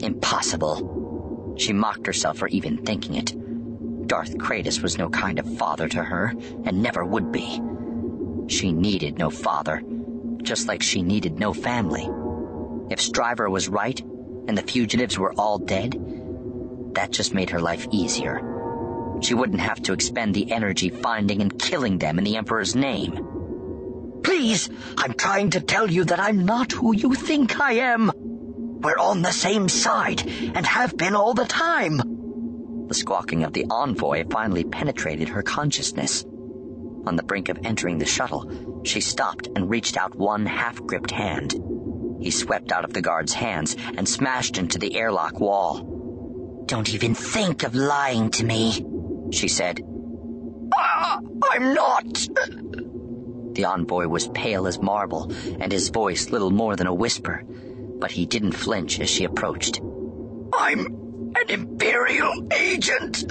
[0.00, 1.54] Impossible.
[1.58, 4.08] She mocked herself for even thinking it.
[4.08, 7.62] Darth Chratis was no kind of father to her, and never would be.
[8.52, 9.82] She needed no father,
[10.42, 12.06] just like she needed no family.
[12.90, 13.98] If Stryver was right,
[14.46, 15.96] and the fugitives were all dead,
[16.92, 18.42] that just made her life easier.
[19.22, 24.20] She wouldn't have to expend the energy finding and killing them in the Emperor's name.
[24.22, 28.12] Please, I'm trying to tell you that I'm not who you think I am.
[28.82, 30.20] We're on the same side,
[30.54, 32.02] and have been all the time.
[32.88, 36.26] The squawking of the envoy finally penetrated her consciousness.
[37.06, 38.50] On the brink of entering the shuttle,
[38.84, 41.54] she stopped and reached out one half-gripped hand.
[42.20, 46.64] He swept out of the guard's hands and smashed into the airlock wall.
[46.66, 48.86] Don't even think of lying to me,
[49.32, 49.80] she said.
[50.76, 51.18] Ah,
[51.50, 52.28] I'm not.
[53.54, 57.44] The envoy was pale as marble, and his voice little more than a whisper,
[57.98, 59.80] but he didn't flinch as she approached.
[60.54, 61.01] I'm
[61.34, 63.24] an Imperial agent!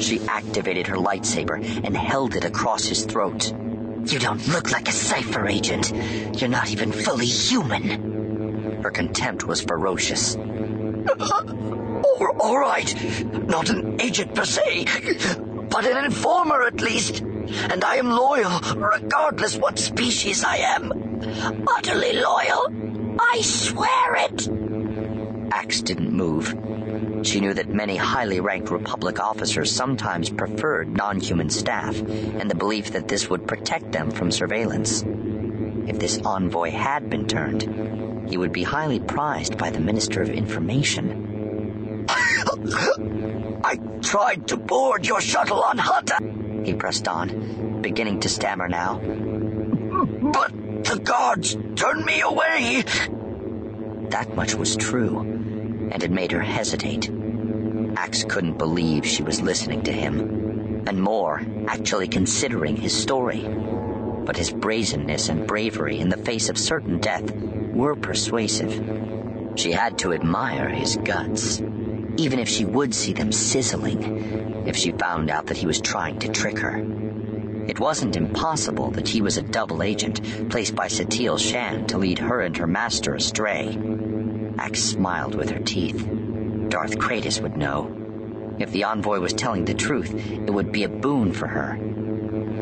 [0.00, 3.52] she activated her lightsaber and held it across his throat.
[4.06, 5.92] You don't look like a Cipher agent.
[6.40, 8.82] You're not even fully human.
[8.82, 10.36] Her contempt was ferocious.
[10.36, 14.86] all, all right, not an agent per se,
[15.68, 20.92] but an informer at least and I am loyal, regardless what species I am.
[21.76, 23.18] Utterly loyal.
[23.20, 24.67] I swear it.
[25.58, 26.46] Ax didn't move.
[27.24, 32.54] She knew that many highly ranked Republic officers sometimes preferred non human staff, and the
[32.54, 35.02] belief that this would protect them from surveillance.
[35.02, 40.30] If this envoy had been turned, he would be highly prized by the Minister of
[40.30, 42.06] Information.
[43.64, 48.98] I tried to board your shuttle on Hutta he pressed on, beginning to stammer now.
[48.98, 50.52] But
[50.84, 52.84] the guards turned me away.
[54.10, 55.37] That much was true,
[55.90, 57.10] and it made her hesitate.
[57.96, 63.46] Ax couldn't believe she was listening to him, and more, actually considering his story.
[64.24, 67.30] But his brazenness and bravery in the face of certain death
[67.72, 68.72] were persuasive.
[69.56, 71.60] She had to admire his guts,
[72.16, 76.18] even if she would see them sizzling if she found out that he was trying
[76.18, 76.84] to trick her.
[77.66, 82.18] It wasn't impossible that he was a double agent placed by Satele Shan to lead
[82.18, 83.76] her and her master astray.
[84.58, 86.06] Ax smiled with her teeth.
[86.68, 87.94] Darth Chratis would know.
[88.58, 91.78] If the envoy was telling the truth, it would be a boon for her.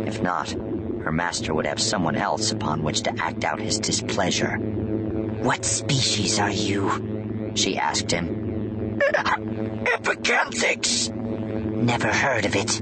[0.06, 4.56] If not, her master would have someone else upon which to act out his displeasure.
[4.56, 7.52] What species are you?
[7.54, 8.98] She asked him.
[9.86, 11.14] Epicanthix!
[11.14, 12.80] Never heard of it.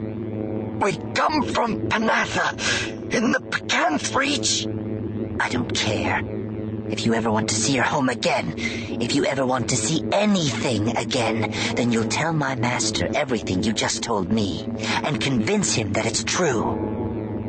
[0.81, 4.67] We come from Panatha, in the Pacanth Reach.
[5.39, 6.23] I don't care.
[6.89, 10.05] If you ever want to see your home again, if you ever want to see
[10.13, 14.69] anything again, then you'll tell my master everything you just told me,
[15.03, 16.63] and convince him that it's true.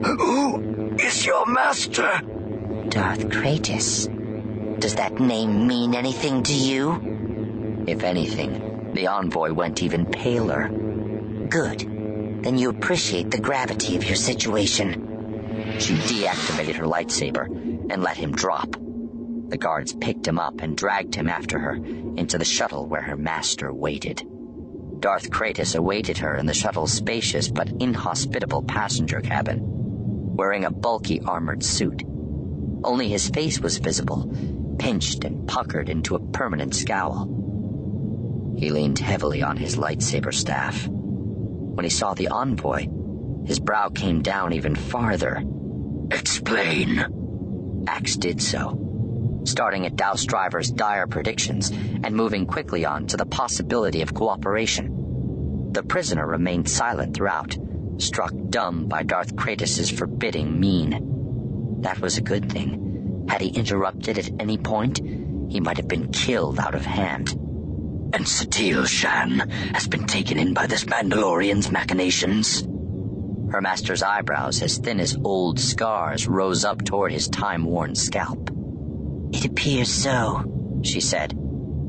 [0.04, 2.22] Who is your master?
[2.90, 4.08] Darth Chratis.
[4.80, 7.84] Does that name mean anything to you?
[7.88, 10.70] If anything, the envoy went even paler.
[11.50, 11.80] Good.
[12.44, 15.78] Then you appreciate the gravity of your situation.
[15.80, 17.48] She deactivated her lightsaber
[17.92, 18.76] and let him drop.
[19.48, 23.16] The guards picked him up and dragged him after her into the shuttle where her
[23.16, 24.24] master waited.
[25.00, 31.22] Darth Chratis awaited her in the shuttle's spacious but inhospitable passenger cabin, wearing a bulky
[31.22, 32.04] armored suit.
[32.84, 34.32] Only his face was visible,
[34.80, 37.28] pinched and puckered into a permanent scowl.
[38.58, 40.88] He leaned heavily on his lightsaber staff.
[40.88, 42.88] When he saw the envoy,
[43.46, 45.44] his brow came down even farther.
[46.10, 47.84] Explain.
[47.88, 48.85] Ax did so
[49.46, 55.72] starting at Dao Stryver's dire predictions and moving quickly on to the possibility of cooperation.
[55.72, 57.58] The prisoner remained silent throughout,
[57.98, 61.78] struck dumb by Darth Chratis' forbidding mien.
[61.82, 63.26] That was a good thing.
[63.30, 65.00] Had he interrupted at any point,
[65.50, 67.32] he might have been killed out of hand.
[68.14, 72.62] And Satele Shan has been taken in by this Mandalorian's machinations.
[73.52, 78.50] Her master's eyebrows, as thin as old scars, rose up toward his time-worn scalp.
[79.36, 81.38] It appears so, she said.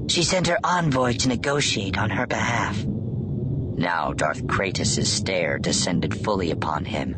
[0.09, 2.84] She sent her envoy to negotiate on her behalf.
[2.84, 7.14] Now Darth Chratis' stare descended fully upon him,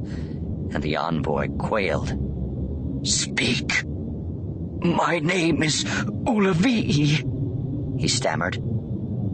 [0.75, 3.07] and the envoy quailed.
[3.07, 3.85] Speak.
[4.83, 8.63] My name is Ulavi, he stammered.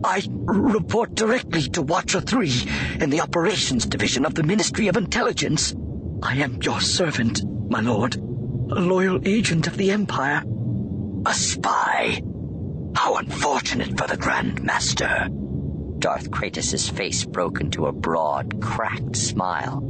[0.04, 2.52] I report directly to Watcher 3
[3.00, 5.74] in the Operations Division of the Ministry of Intelligence.
[6.22, 10.44] I am your servant, my lord, a loyal agent of the Empire.
[11.26, 12.22] A spy?
[12.94, 15.28] How unfortunate for the Grand Master.
[15.98, 19.82] Darth Chratis' face broke into a broad, cracked smile.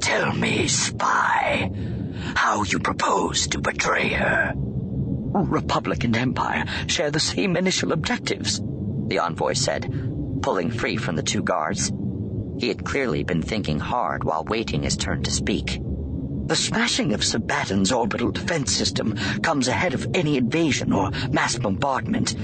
[0.00, 1.70] Tell me, spy,
[2.34, 4.54] how you propose to betray her.
[4.56, 8.60] Republic and Empire share the same initial objectives,
[9.06, 9.88] the envoy said,
[10.42, 11.92] pulling free from the two guards.
[12.58, 15.80] He had clearly been thinking hard while waiting his turn to speak.
[16.46, 22.36] The smashing of Sebaddon's orbital defense system comes ahead of any invasion or mass bombardment,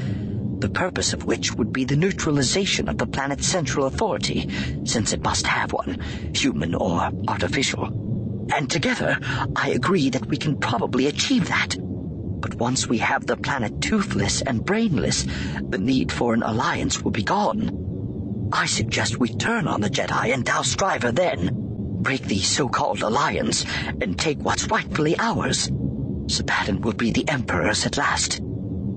[0.61, 4.51] the purpose of which would be the neutralization of the planet's central authority,
[4.85, 6.01] since it must have one,
[6.35, 8.49] human or artificial.
[8.53, 9.19] And together,
[9.55, 11.77] I agree that we can probably achieve that.
[11.79, 15.25] But once we have the planet toothless and brainless,
[15.61, 18.49] the need for an alliance will be gone.
[18.53, 21.62] I suggest we turn on the Jedi and Dao Stryver then
[22.03, 23.65] break the so-called alliance,
[24.01, 25.71] and take what's rightfully ours.
[26.27, 28.41] Sebaddon will be the Emperor's at last.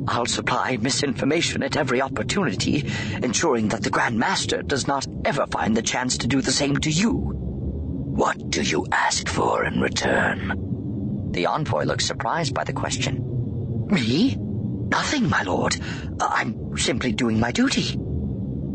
[0.07, 2.85] I'll supply misinformation at every opportunity,
[3.23, 6.77] ensuring that the Grand Master does not ever find the chance to do the same
[6.77, 7.11] to you.
[7.11, 11.31] What do you ask for in return?
[11.31, 13.87] The envoy looked surprised by the question.
[13.87, 14.35] Me?
[14.37, 15.75] Nothing, my lord.
[16.19, 17.97] Uh, I'm simply doing my duty.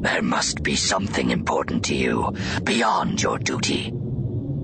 [0.00, 2.34] There must be something important to you,
[2.64, 3.92] beyond your duty.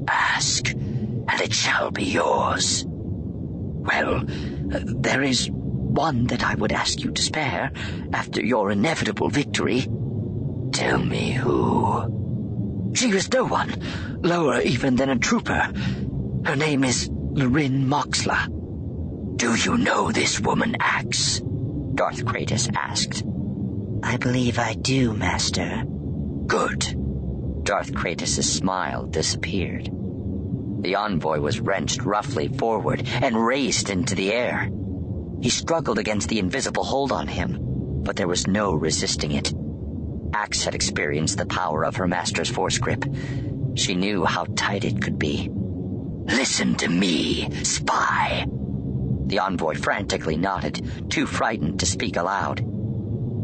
[0.08, 2.84] Ask, and it shall be yours.
[2.86, 7.72] Well, uh, there is one that I would ask you to spare
[8.12, 9.88] after your inevitable victory.
[10.72, 12.92] Tell me who.
[12.94, 13.74] She was no one,
[14.22, 15.72] lower even than a trooper.
[16.44, 18.46] Her name is Larin Moxla.
[19.36, 21.40] Do you know this woman, Ax?
[21.94, 23.24] Darth Chratis asked.
[24.02, 25.84] I believe I do, Master.
[26.46, 26.80] Good.
[27.64, 29.90] Darth Chratis' smile disappeared.
[30.80, 34.70] The envoy was wrenched roughly forward and raised into the air.
[35.40, 37.58] He struggled against the invisible hold on him,
[38.04, 39.52] but there was no resisting it.
[40.32, 43.04] Ax had experienced the power of her master's force grip.
[43.74, 45.48] She knew how tight it could be.
[45.52, 48.46] Listen to me, spy.
[49.26, 52.64] The envoy frantically nodded, too frightened to speak aloud.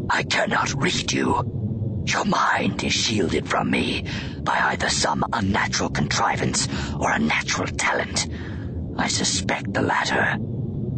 [0.09, 1.62] I cannot read you.
[2.05, 4.05] Your mind is shielded from me
[4.41, 6.67] by either some unnatural contrivance
[6.99, 8.27] or a natural talent.
[8.97, 10.37] I suspect the latter.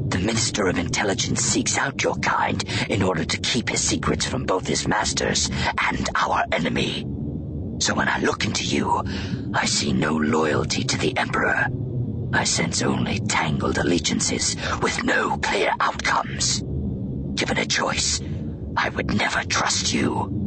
[0.10, 4.46] The Minister of Intelligence seeks out your kind in order to keep his secrets from
[4.46, 5.50] both his masters
[5.90, 7.06] and our enemy.
[7.80, 9.04] So when I look into you,
[9.54, 11.68] I see no loyalty to the Emperor.
[12.34, 16.64] I sense only tangled allegiances with no clear outcomes.
[17.36, 18.22] Given a choice,
[18.76, 20.45] I would never trust you.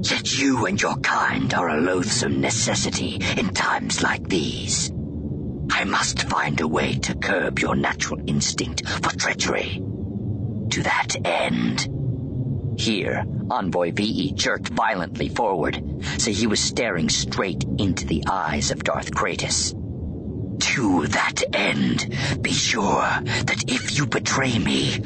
[0.00, 4.92] Yet you and your kind are a loathsome necessity in times like these.
[5.70, 9.82] I must find a way to curb your natural instinct for treachery.
[10.70, 11.88] To that end.
[12.78, 15.82] Here, Envoy Vii jerked violently forward,
[16.18, 19.74] so he was staring straight into the eyes of Darth Chratis.
[20.60, 25.02] To that end, be sure that if you betray me,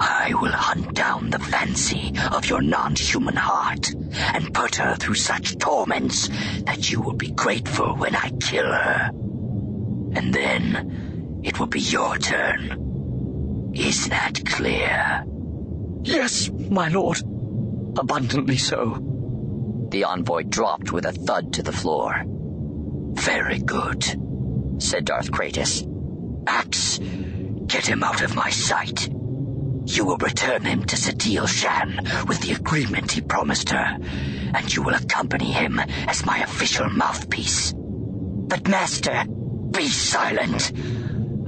[0.00, 3.92] I will hunt down the fancy of your non-human heart
[4.34, 6.28] and put her through such torments
[6.62, 9.10] that you will be grateful when I kill her.
[9.12, 13.72] And then it will be your turn.
[13.74, 15.24] Is that clear?
[16.02, 17.18] Yes, my lord.
[17.98, 19.06] Abundantly so.
[19.90, 22.22] The envoy dropped with a thud to the floor.
[23.12, 24.02] Very good,
[24.78, 25.86] said Darth Chratis.
[26.46, 26.98] Ax,
[27.66, 29.10] get him out of my sight.
[29.90, 31.96] You will return him to Satele Shan
[32.28, 33.98] with the agreement he promised her,
[34.54, 37.74] and you will accompany him as my official mouthpiece.
[37.76, 39.24] But, Master,
[39.72, 40.72] be silent.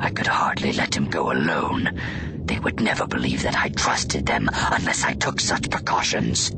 [0.01, 2.01] I could hardly let him go alone.
[2.44, 6.51] They would never believe that I trusted them unless I took such precautions.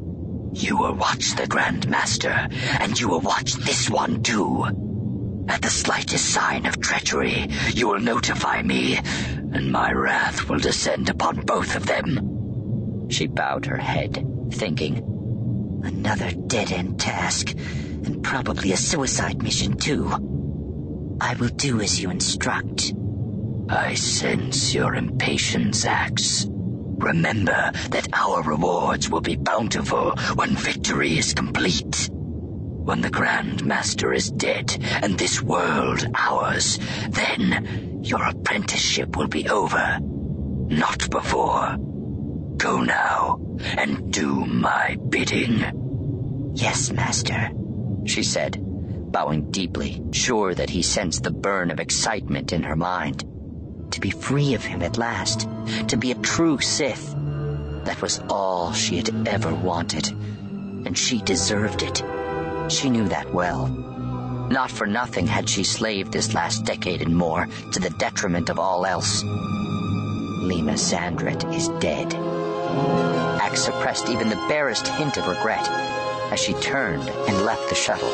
[0.55, 2.49] You will watch the Grand Master,
[2.81, 4.94] and you will watch this one too.
[5.49, 11.11] At the slightest sign of treachery, you will notify me, and my wrath will descend
[11.11, 13.09] upon both of them.
[13.11, 15.03] She bowed her head, thinking,
[15.85, 20.11] Another dead-end task, and probably a suicide mission too.
[21.21, 22.95] I will do as you instruct.
[23.69, 26.47] I sense your impatience, Ax.
[26.49, 32.09] Remember that our rewards will be bountiful when victory is complete.
[32.85, 36.79] When the Grand Master is dead and this world ours,
[37.09, 39.99] then your apprenticeship will be over.
[40.03, 41.79] Not before.
[42.59, 43.41] Go now
[43.79, 46.53] and do my bidding.
[46.55, 47.49] Yes, Master,
[48.05, 53.25] she said, bowing deeply, sure that he sensed the burn of excitement in her mind.
[53.93, 55.49] To be free of him at last,
[55.89, 57.15] to be a true Sith.
[57.85, 62.03] That was all she had ever wanted, and she deserved it.
[62.69, 63.69] She knew that well.
[64.51, 68.59] Not for nothing had she slaved this last decade and more to the detriment of
[68.59, 69.23] all else.
[69.23, 72.15] Lema Xandret is dead.
[73.41, 75.67] Ax suppressed even the barest hint of regret
[76.33, 78.11] as she turned and left the shuttle,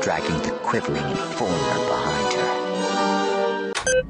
[0.00, 2.66] dragging the quivering informer behind her.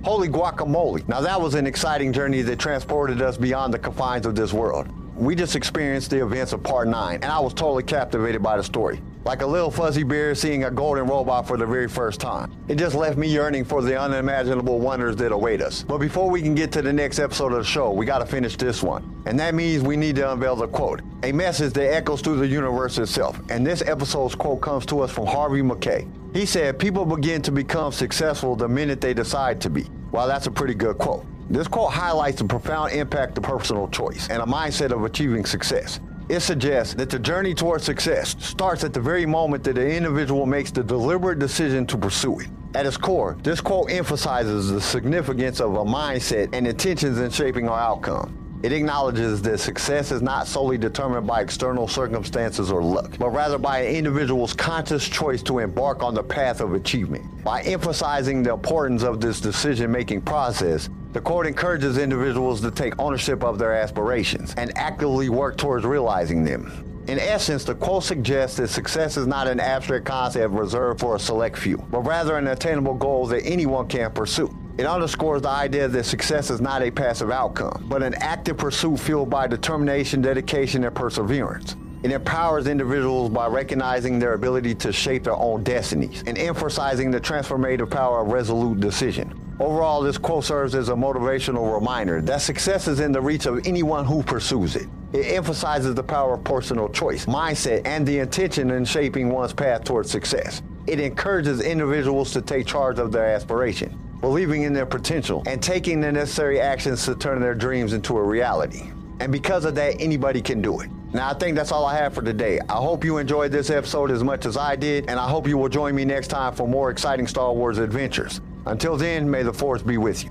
[0.02, 1.06] Holy guacamole.
[1.08, 4.88] Now that was an exciting journey that transported us beyond the confines of this world.
[5.16, 8.62] We just experienced the events of part 9, and I was totally captivated by the
[8.62, 9.00] story.
[9.26, 12.52] Like a little fuzzy bear seeing a golden robot for the very first time.
[12.68, 15.82] It just left me yearning for the unimaginable wonders that await us.
[15.82, 18.56] But before we can get to the next episode of the show, we gotta finish
[18.56, 19.20] this one.
[19.26, 21.00] And that means we need to unveil the quote.
[21.24, 23.40] A message that echoes through the universe itself.
[23.50, 26.06] And this episode's quote comes to us from Harvey Mackay.
[26.32, 29.86] He said, People begin to become successful the minute they decide to be.
[30.12, 31.26] Well, that's a pretty good quote.
[31.50, 35.98] This quote highlights the profound impact of personal choice and a mindset of achieving success.
[36.28, 40.44] It suggests that the journey towards success starts at the very moment that the individual
[40.44, 42.48] makes the deliberate decision to pursue it.
[42.74, 47.68] At its core, this quote emphasizes the significance of a mindset and intentions in shaping
[47.68, 48.45] our outcome.
[48.62, 53.58] It acknowledges that success is not solely determined by external circumstances or luck, but rather
[53.58, 57.44] by an individual's conscious choice to embark on the path of achievement.
[57.44, 62.98] By emphasizing the importance of this decision making process, the court encourages individuals to take
[62.98, 66.82] ownership of their aspirations and actively work towards realizing them.
[67.08, 71.20] In essence, the quote suggests that success is not an abstract concept reserved for a
[71.20, 74.52] select few, but rather an attainable goal that anyone can pursue.
[74.78, 78.98] It underscores the idea that success is not a passive outcome, but an active pursuit
[78.98, 81.76] fueled by determination, dedication, and perseverance.
[82.02, 87.20] It empowers individuals by recognizing their ability to shape their own destinies and emphasizing the
[87.20, 89.40] transformative power of resolute decision.
[89.58, 93.66] Overall, this quote serves as a motivational reminder that success is in the reach of
[93.66, 94.88] anyone who pursues it.
[95.14, 99.84] It emphasizes the power of personal choice, mindset, and the intention in shaping one's path
[99.84, 100.60] towards success.
[100.86, 106.00] It encourages individuals to take charge of their aspiration, believing in their potential, and taking
[106.00, 108.90] the necessary actions to turn their dreams into a reality.
[109.20, 110.90] And because of that, anybody can do it.
[111.12, 112.60] Now, I think that's all I have for today.
[112.68, 115.56] I hope you enjoyed this episode as much as I did, and I hope you
[115.56, 118.40] will join me next time for more exciting Star Wars adventures.
[118.66, 120.30] Until then, may the Force be with you.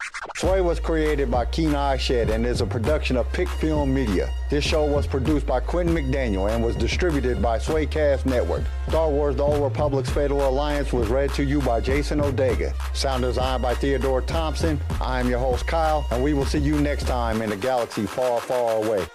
[0.35, 4.29] Sway was created by Keen Eye Shed and is a production of Pick Film Media.
[4.51, 8.63] This show was produced by Quentin McDaniel and was distributed by Swaycast Network.
[8.87, 12.73] Star Wars The Old Republic's Fatal Alliance was read to you by Jason Odega.
[12.95, 14.79] Sound designed by Theodore Thompson.
[14.99, 18.05] I am your host, Kyle, and we will see you next time in a galaxy
[18.05, 19.05] far, far away.